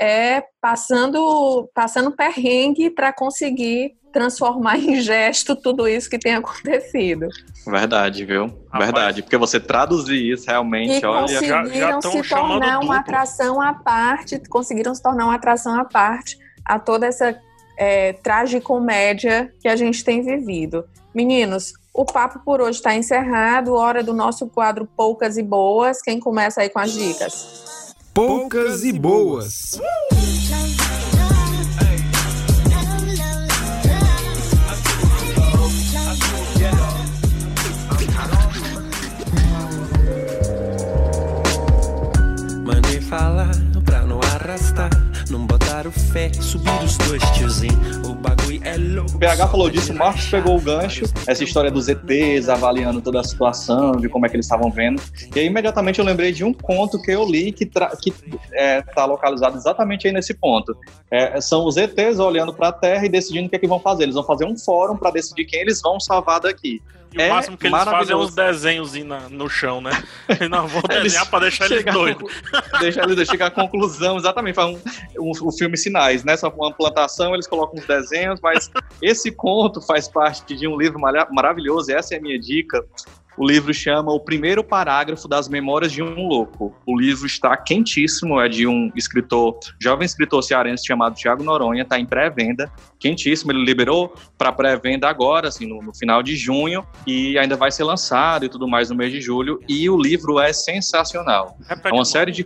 [0.00, 7.28] é passando, passando perrengue para conseguir transformar em gesto tudo isso que tem acontecido.
[7.66, 8.46] Verdade, viu?
[8.72, 8.84] Rapaz.
[8.84, 9.22] Verdade.
[9.22, 11.26] Porque você traduzir isso realmente, E olha.
[11.28, 12.84] já- já conseguiram tão se tornar duplo.
[12.86, 17.36] uma atração à parte, conseguiram se tornar uma atração à parte a toda essa
[17.76, 20.84] é, tragicomédia que a gente tem vivido.
[21.14, 26.02] Meninos, o papo por hoje está encerrado, hora do nosso quadro Poucas e Boas.
[26.02, 27.94] Quem começa aí com as dicas?
[28.12, 29.80] Poucas e boas.
[30.12, 30.43] Mandei
[45.94, 47.78] fé, subir os dois, tiozinho.
[48.06, 49.12] O bagulho é louco.
[49.12, 53.20] O PH falou disso, o Marcos pegou o gancho, essa história dos ETs, avaliando toda
[53.20, 55.02] a situação, de como é que eles estavam vendo.
[55.34, 58.12] E aí, imediatamente eu lembrei de um conto que eu li que está que,
[58.52, 60.76] é, tá localizado exatamente aí nesse ponto.
[61.10, 63.80] É, são os ETs olhando para a Terra e decidindo o que, é que vão
[63.80, 64.04] fazer.
[64.04, 66.82] Eles vão fazer um fórum para decidir quem eles vão salvar daqui.
[67.14, 68.92] E o máximo que eles fazem é uns desenhos
[69.30, 69.90] no chão, né?
[70.50, 72.32] não, vou desenhar para deixar eles doidos.
[72.80, 74.56] deixar eles chegar à conclusão, exatamente.
[74.56, 74.80] Faz um,
[75.20, 76.36] um, um, filme Sinais, né?
[76.36, 80.98] Só uma plantação, eles colocam uns desenhos, mas esse conto faz parte de um livro
[80.98, 82.84] maravilhoso, e essa é a minha dica,
[83.36, 86.74] o livro chama O Primeiro Parágrafo das Memórias de um Louco.
[86.86, 91.98] O livro está quentíssimo, é de um escritor, jovem escritor cearense chamado Tiago Noronha, está
[91.98, 93.52] em pré-venda, quentíssimo.
[93.52, 97.84] Ele liberou para pré-venda agora, assim, no, no, final de junho, e ainda vai ser
[97.84, 99.60] lançado e tudo mais no mês de julho.
[99.68, 101.58] E o livro é sensacional.
[101.68, 102.44] É uma série de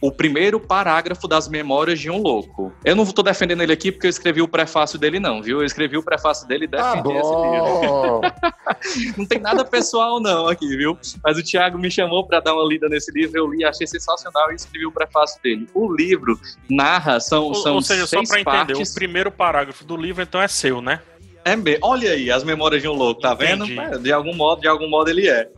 [0.00, 2.72] o primeiro parágrafo das Memórias de um Louco.
[2.84, 5.58] Eu não estou defendendo ele aqui porque eu escrevi o prefácio dele, não, viu?
[5.58, 9.14] Eu escrevi o prefácio dele e defendi ah, esse livro.
[9.18, 10.96] não tem nada pessoal, não, aqui, viu?
[11.22, 14.50] Mas o Thiago me chamou para dar uma lida nesse livro, eu li, achei sensacional
[14.52, 15.68] e escrevi o prefácio dele.
[15.74, 19.84] O livro narra, são, ou, são ou seja, seis só para entender, o primeiro parágrafo
[19.84, 21.00] do livro então é seu, né?
[21.44, 21.80] É mesmo.
[21.82, 23.64] Olha aí, as memórias de um louco, tá vendo?
[23.64, 25.48] É, de algum modo, de algum modo ele é.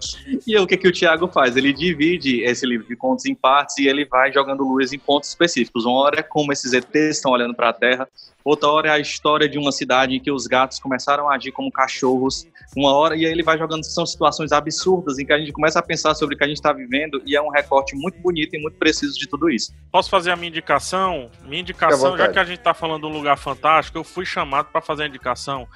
[0.47, 1.57] E o que, que o Tiago faz?
[1.57, 5.31] Ele divide esse livro de contos em partes e ele vai jogando luz em pontos
[5.31, 5.85] específicos.
[5.85, 8.09] Uma hora é como esses ETs estão olhando para a Terra,
[8.45, 11.53] outra hora é a história de uma cidade em que os gatos começaram a agir
[11.53, 12.47] como cachorros.
[12.77, 15.79] Uma hora, e aí ele vai jogando, são situações absurdas em que a gente começa
[15.79, 18.57] a pensar sobre o que a gente está vivendo e é um recorte muito bonito
[18.57, 19.75] e muito preciso de tudo isso.
[19.91, 21.31] Posso fazer a minha indicação?
[21.45, 24.67] Minha indicação, já que a gente está falando de um lugar fantástico, eu fui chamado
[24.73, 25.69] para fazer a indicação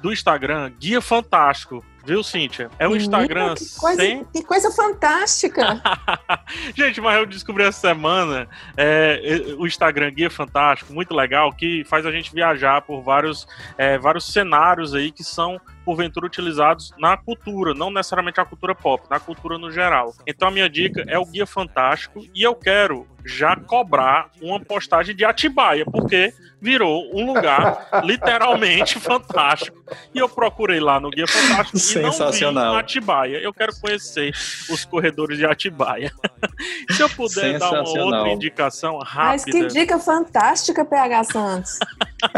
[0.00, 1.84] do Instagram Guia Fantástico.
[2.04, 2.70] Viu, Cíntia?
[2.78, 4.24] É um Instagram que coisa, sem...
[4.24, 5.82] Que coisa fantástica!
[6.76, 8.46] Gente, mas eu descobri essa semana
[8.76, 13.46] é, o Instagram Guia Fantástico, muito legal, que faz a gente viajar por vários,
[13.78, 19.04] é, vários cenários aí que são porventura utilizados na cultura, não necessariamente a cultura pop,
[19.10, 20.14] na cultura no geral.
[20.26, 25.16] Então a minha dica é o Guia Fantástico e eu quero já cobrar uma postagem
[25.16, 29.82] de Atibaia, porque virou um lugar literalmente fantástico.
[30.14, 32.64] E eu procurei lá no Guia Fantástico Sensacional.
[32.64, 33.36] e não vi Atibaia.
[33.38, 34.30] Eu quero conhecer
[34.70, 36.12] os corredores de Atibaia.
[36.90, 39.30] Se eu puder dar uma outra indicação rápida.
[39.32, 41.78] Mas que dica fantástica, PH Santos.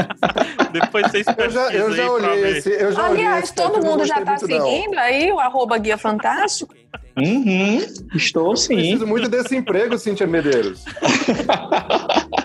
[0.73, 4.19] Depois vocês eu já, eu já olhei esse, eu já Aliás, esse todo mundo já
[4.19, 5.03] está seguindo não.
[5.03, 6.75] aí o arroba Guia Fantástico?
[7.17, 7.79] Uhum,
[8.15, 8.75] estou sim.
[8.75, 10.85] Preciso muito desse emprego, Cíntia Medeiros.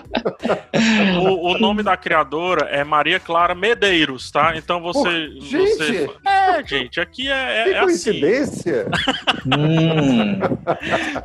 [1.20, 4.56] o, o, nome da criadora é Maria Clara Medeiros, tá?
[4.56, 5.28] Então você.
[5.28, 5.76] Pô, gente!
[5.76, 6.10] Você...
[6.26, 7.84] É, gente, aqui é, é, que assim.
[7.84, 8.86] coincidência!
[8.92, 9.50] Assim.
[9.58, 10.40] hum.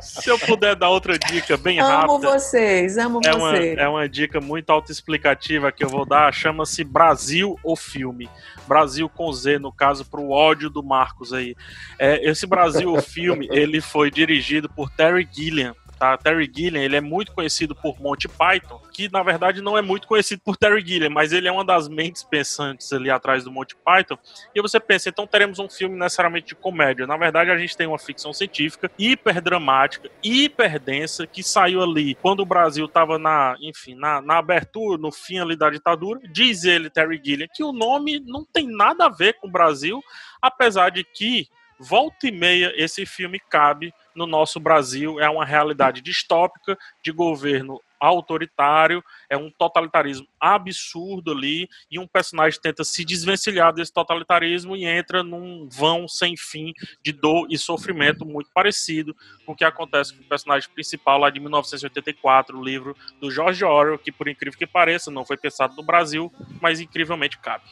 [0.00, 2.12] Se eu puder dar outra dica bem amo rápida.
[2.12, 3.74] Amo vocês, amo é vocês.
[3.74, 8.28] Uma, é uma dica muito autoexplicativa que eu vou dar, chama-se Brasil o Filme.
[8.66, 11.56] Brasil com Z, no caso, para o ódio do Marcos aí.
[11.98, 16.16] É, esse Brasil o Filme, ele foi dirigido por Terry Gilliam tá?
[16.16, 20.06] Terry Gilliam, ele é muito conhecido por Monty Python, que na verdade não é muito
[20.06, 23.76] conhecido por Terry Gilliam, mas ele é uma das mentes pensantes ali atrás do Monty
[23.84, 24.16] Python.
[24.54, 27.06] E você pensa, então teremos um filme necessariamente de comédia.
[27.06, 32.14] Na verdade, a gente tem uma ficção científica hiper dramática, hiper densa, que saiu ali
[32.14, 36.20] quando o Brasil estava na, enfim, na, na abertura, no fim ali da ditadura.
[36.30, 40.00] Diz ele, Terry Gilliam, que o nome não tem nada a ver com o Brasil,
[40.40, 45.20] apesar de que volta e meia esse filme cabe no nosso Brasil.
[45.20, 52.60] É uma realidade distópica de governo autoritário, é um totalitarismo absurdo ali, e um personagem
[52.60, 58.24] tenta se desvencilhar desse totalitarismo e entra num vão sem fim de dor e sofrimento
[58.24, 62.96] muito parecido com o que acontece com o personagem principal lá de 1984, o livro
[63.20, 67.38] do George Orwell, que por incrível que pareça, não foi pensado no Brasil, mas incrivelmente
[67.38, 67.64] cabe.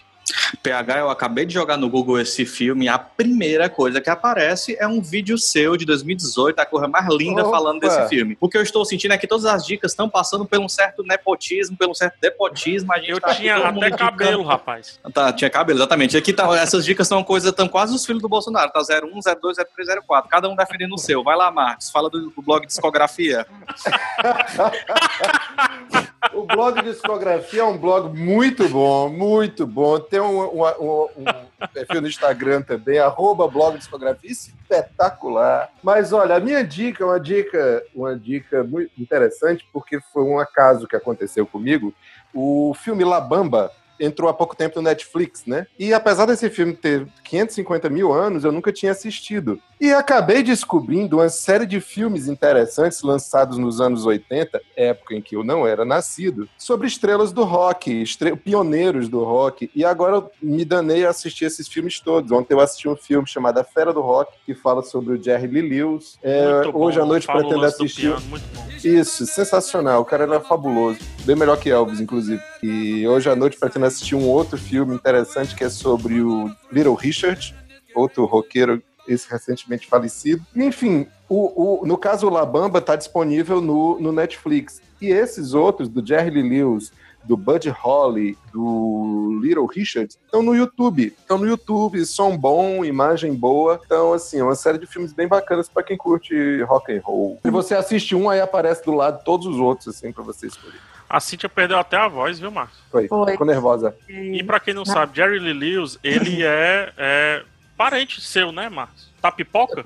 [0.63, 4.87] PH, eu acabei de jogar no Google esse filme, a primeira coisa que aparece é
[4.87, 7.51] um vídeo seu de 2018, a coisa mais linda Opa.
[7.51, 8.37] falando desse filme.
[8.41, 11.03] O que eu estou sentindo é que todas as dicas estão passando por um certo
[11.03, 12.93] nepotismo, pelo um certo depotismo.
[12.93, 14.99] A gente eu tá tinha até cabelo, rapaz.
[15.13, 16.17] Tá, tinha cabelo, exatamente.
[16.17, 19.57] Aqui tá, essas dicas são coisas, estão quase os filhos do Bolsonaro, tá 01, 02,
[19.57, 21.23] 03, 04, cada um defendendo o seu.
[21.23, 23.47] Vai lá, Marcos, fala do, do blog Discografia.
[26.33, 29.99] o blog Discografia é um blog muito bom, muito bom.
[29.99, 35.71] Tem um, um, um, um perfil no Instagram também, arroba blog Discografia, espetacular.
[35.83, 40.39] Mas olha, a minha dica é uma dica, uma dica muito interessante, porque foi um
[40.39, 41.93] acaso que aconteceu comigo.
[42.35, 45.67] O filme La Bamba, entrou há pouco tempo no Netflix, né?
[45.79, 49.61] E apesar desse filme ter 550 mil anos, eu nunca tinha assistido.
[49.79, 55.37] E acabei descobrindo uma série de filmes interessantes lançados nos anos 80, época em que
[55.37, 58.35] eu não era nascido, sobre estrelas do rock, estre...
[58.37, 59.71] pioneiros do rock.
[59.75, 62.33] E agora eu me danei a assistir esses filmes todos.
[62.33, 65.47] Ontem eu assisti um filme chamado A Fera do Rock, que fala sobre o Jerry
[65.47, 66.19] Lee Lewis.
[66.23, 68.15] É, hoje à noite pretendo assistir.
[68.15, 68.41] Piano,
[68.83, 70.01] Isso, sensacional.
[70.01, 70.99] O cara era fabuloso.
[71.25, 72.41] Bem melhor que Elvis, inclusive.
[72.63, 76.95] E hoje à noite pretendo assistir um outro filme interessante que é sobre o Little
[76.95, 77.55] Richard,
[77.95, 80.45] outro roqueiro esse recentemente falecido.
[80.55, 84.83] Enfim, o, o, no caso o La Bamba está disponível no, no Netflix.
[85.01, 86.93] E esses outros, do Jerry Lee Lewis,
[87.27, 91.15] do Bud Holly, do Little Richard, estão no YouTube.
[91.19, 93.81] Estão no YouTube, som bom, imagem boa.
[93.85, 97.39] Então, assim, é uma série de filmes bem bacanas para quem curte rock and roll.
[97.43, 100.81] Se você assiste um, aí aparece do lado todos os outros, assim, para você escolher.
[101.09, 102.79] A Cíntia perdeu até a voz, viu, Marcos?
[102.91, 103.33] Foi, Foi.
[103.33, 103.95] ficou nervosa.
[104.09, 107.43] E pra quem não sabe, Jerry Lee Lewis, ele é, é
[107.77, 109.09] parente seu, né, Marcos?
[109.21, 109.83] Tá pipoca?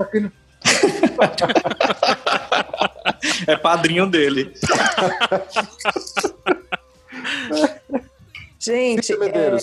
[3.46, 4.52] É padrinho dele.
[8.58, 9.56] Gente, é,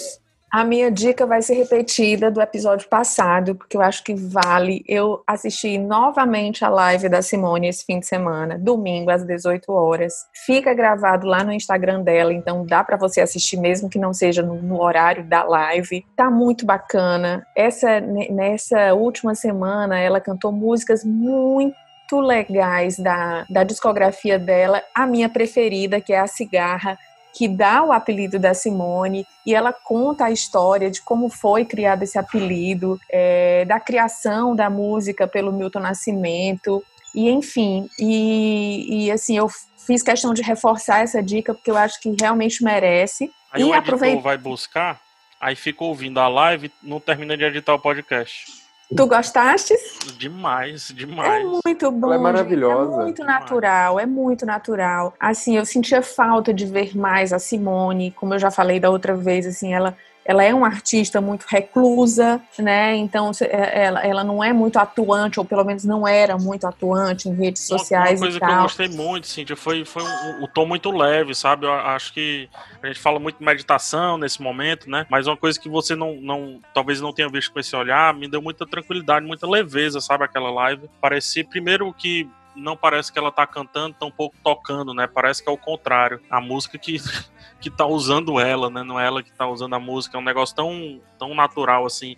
[0.51, 4.83] a minha dica vai ser repetida do episódio passado, porque eu acho que vale.
[4.87, 10.13] Eu assisti novamente a live da Simone esse fim de semana, domingo às 18 horas.
[10.45, 14.41] Fica gravado lá no Instagram dela, então dá para você assistir mesmo que não seja
[14.41, 16.05] no, no horário da live.
[16.15, 17.45] Tá muito bacana.
[17.55, 21.75] Essa ne- nessa última semana ela cantou músicas muito
[22.13, 26.97] legais da, da discografia dela, a minha preferida, que é a Cigarra,
[27.37, 32.01] que dá o apelido da Simone, e ela conta a história de como foi criado
[32.01, 36.83] esse apelido, é, da criação da música pelo Milton Nascimento,
[37.13, 39.47] e enfim, e, e assim, eu
[39.85, 43.29] fiz questão de reforçar essa dica, porque eu acho que realmente merece.
[43.51, 44.21] Aí e o editor aproveita.
[44.23, 44.99] vai buscar,
[45.39, 48.66] aí fica ouvindo a live não termina de editar o podcast.
[48.95, 49.73] Tu gostaste?
[50.17, 51.45] Demais, É demais.
[51.65, 52.07] muito bom.
[52.07, 52.93] Ela é gente, maravilhosa.
[52.93, 55.13] É muito natural, é muito natural.
[55.19, 59.13] Assim, eu sentia falta de ver mais a Simone, como eu já falei da outra
[59.15, 59.95] vez, assim, ela
[60.27, 62.93] ela é uma artista muito reclusa, né?
[62.97, 67.29] Então é- ela, ela não é muito atuante, ou pelo menos não era muito atuante
[67.29, 68.61] em redes sociais uma coisa e que eu tal.
[68.63, 71.65] gostei muito, Cíntia, foi, foi um, um tom muito leve, sabe?
[71.65, 72.49] Eu acho que
[72.83, 75.05] a gente fala muito de meditação nesse momento, né?
[75.09, 78.27] Mas uma coisa que você não, não talvez não tenha visto com esse olhar, me
[78.27, 80.25] deu muita tranquilidade, muita leveza, sabe?
[80.25, 80.89] Aquela live.
[80.99, 85.07] Parecia, primeiro, que não parece que ela tá cantando, tão pouco tocando, né?
[85.07, 86.19] Parece que é o contrário.
[86.29, 86.97] A música que,
[87.61, 88.83] que tá usando ela, né?
[88.83, 90.17] Não é ela que tá usando a música.
[90.17, 92.17] É um negócio tão, tão natural, assim.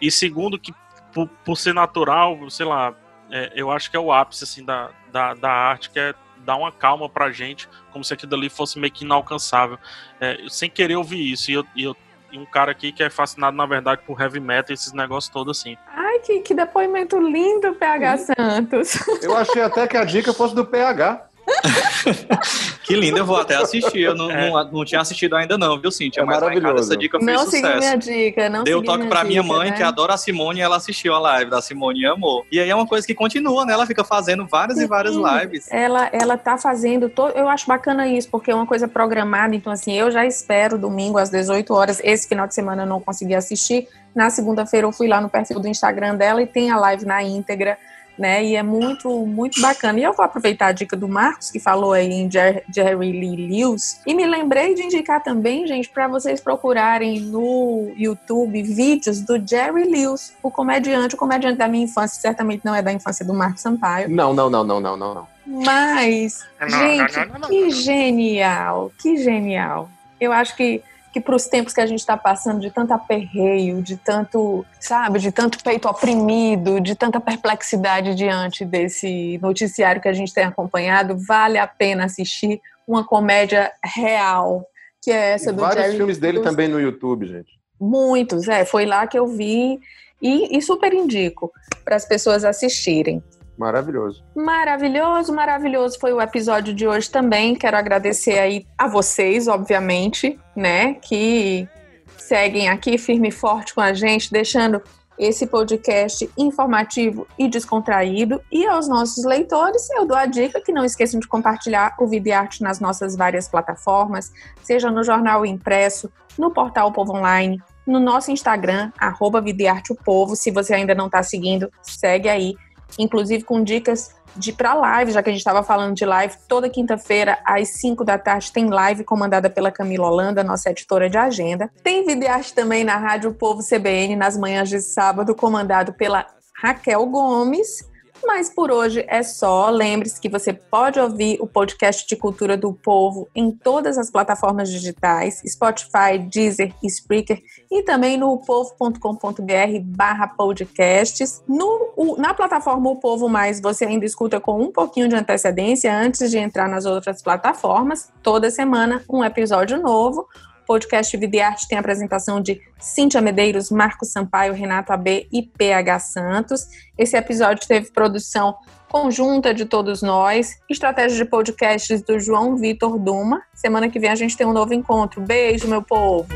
[0.00, 0.74] E segundo, que
[1.12, 2.94] por, por ser natural, sei lá,
[3.30, 6.56] é, eu acho que é o ápice, assim, da, da, da arte, que é dar
[6.56, 9.78] uma calma pra gente, como se aquilo ali fosse meio que inalcançável.
[10.20, 11.50] É, sem querer ouvir isso.
[11.50, 11.96] E, eu, e, eu,
[12.32, 15.32] e um cara aqui que é fascinado, na verdade, por heavy metal e esses negócios
[15.32, 15.76] todos, assim.
[15.86, 18.94] Ai, que, que depoimento lindo, PH Santos.
[19.22, 21.28] Eu achei até que a dica fosse do PH.
[22.84, 24.00] Que lindo, eu vou até assistir.
[24.02, 24.50] Eu não, É.
[24.50, 26.20] não, não tinha assistido ainda, não, viu, Cíntia?
[26.20, 26.92] É Mas lá em casa maravilhoso.
[26.92, 27.98] essa dica fez Não segui minha sucesso.
[28.10, 29.76] dica, não Deu toque pra minha dica, mãe, né?
[29.76, 32.44] que adora a Simone, e ela assistiu a live da Simone e amou.
[32.52, 33.72] E aí é uma coisa que continua, né?
[33.72, 35.22] Ela fica fazendo várias e várias Sim.
[35.24, 35.66] lives.
[35.70, 37.28] ela ela tá fazendo to...
[37.28, 41.16] eu acho bacana isso porque é uma coisa programada então assim eu já espero domingo
[41.18, 45.08] às 18 horas esse final de semana eu não consegui assistir na segunda-feira eu fui
[45.08, 47.78] lá no perfil do Instagram dela e tem a live na íntegra
[48.18, 51.58] né e é muito muito bacana e eu vou aproveitar a dica do Marcos que
[51.58, 56.06] falou aí em Jer- Jerry Lee Lewis e me lembrei de indicar também gente para
[56.08, 62.20] vocês procurarem no YouTube vídeos do Jerry Lewis o comediante o comediante da minha infância
[62.20, 65.26] certamente não é da infância do Marcos Sampaio Não, não, não, não, não, não, não.
[65.46, 67.70] mas, Não, gente, não, não, não, que não.
[67.70, 69.88] genial, que genial.
[70.20, 70.82] Eu acho que,
[71.14, 75.20] que para os tempos que a gente está passando, de tanto aperreio, de tanto, sabe,
[75.20, 81.16] de tanto peito oprimido, de tanta perplexidade diante desse noticiário que a gente tem acompanhado,
[81.16, 84.66] vale a pena assistir uma comédia real,
[85.00, 87.60] que é essa E do vários Jerry filmes dele também no YouTube, gente.
[87.80, 89.78] Muitos, é, foi lá que eu vi
[90.20, 91.52] e, e super indico
[91.84, 93.22] para as pessoas assistirem.
[93.56, 94.24] Maravilhoso.
[94.34, 97.54] Maravilhoso, maravilhoso foi o episódio de hoje também.
[97.54, 101.68] Quero agradecer aí a vocês, obviamente, né, que
[102.16, 104.82] seguem aqui firme e forte com a gente, deixando
[105.18, 108.40] esse podcast informativo e descontraído.
[108.50, 112.48] E aos nossos leitores, eu dou a dica que não esqueçam de compartilhar o Vida
[112.60, 114.32] nas nossas várias plataformas,
[114.62, 120.34] seja no jornal impresso, no portal Povo Online, no nosso Instagram, arroba Arte o Povo.
[120.34, 122.56] Se você ainda não está seguindo, segue aí
[122.98, 126.68] inclusive com dicas de para live, já que a gente estava falando de live, toda
[126.68, 131.70] quinta-feira às 5 da tarde tem live comandada pela Camila Holanda, nossa editora de agenda.
[131.82, 136.26] Tem videoarte também na Rádio Povo CBN nas manhãs de sábado, comandado pela
[136.60, 137.93] Raquel Gomes.
[138.22, 139.70] Mas por hoje é só.
[139.70, 144.70] Lembre-se que você pode ouvir o podcast de Cultura do Povo em todas as plataformas
[144.70, 147.40] digitais, Spotify, Deezer, Spreaker
[147.70, 151.42] e também no povo.com.br barra podcasts.
[151.48, 156.30] No, na plataforma O Povo Mais, você ainda escuta com um pouquinho de antecedência antes
[156.30, 158.10] de entrar nas outras plataformas.
[158.22, 160.26] Toda semana um episódio novo
[160.66, 165.42] podcast Vida e Arte tem a apresentação de Cíntia Medeiros, Marcos Sampaio, Renato AB e
[165.42, 166.68] PH Santos.
[166.98, 168.56] Esse episódio teve produção
[168.88, 173.42] conjunta de todos nós, estratégia de podcasts do João Vitor Duma.
[173.52, 175.20] Semana que vem a gente tem um novo encontro.
[175.20, 176.28] Beijo, meu povo.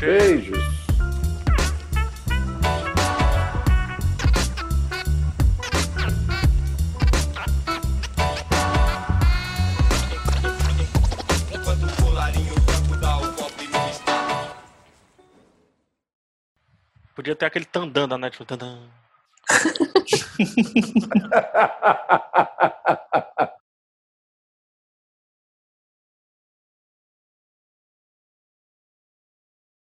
[0.00, 0.83] Beijos.
[17.14, 18.48] Podia ter aquele tandã da Netflix.
[18.48, 18.76] Tandã.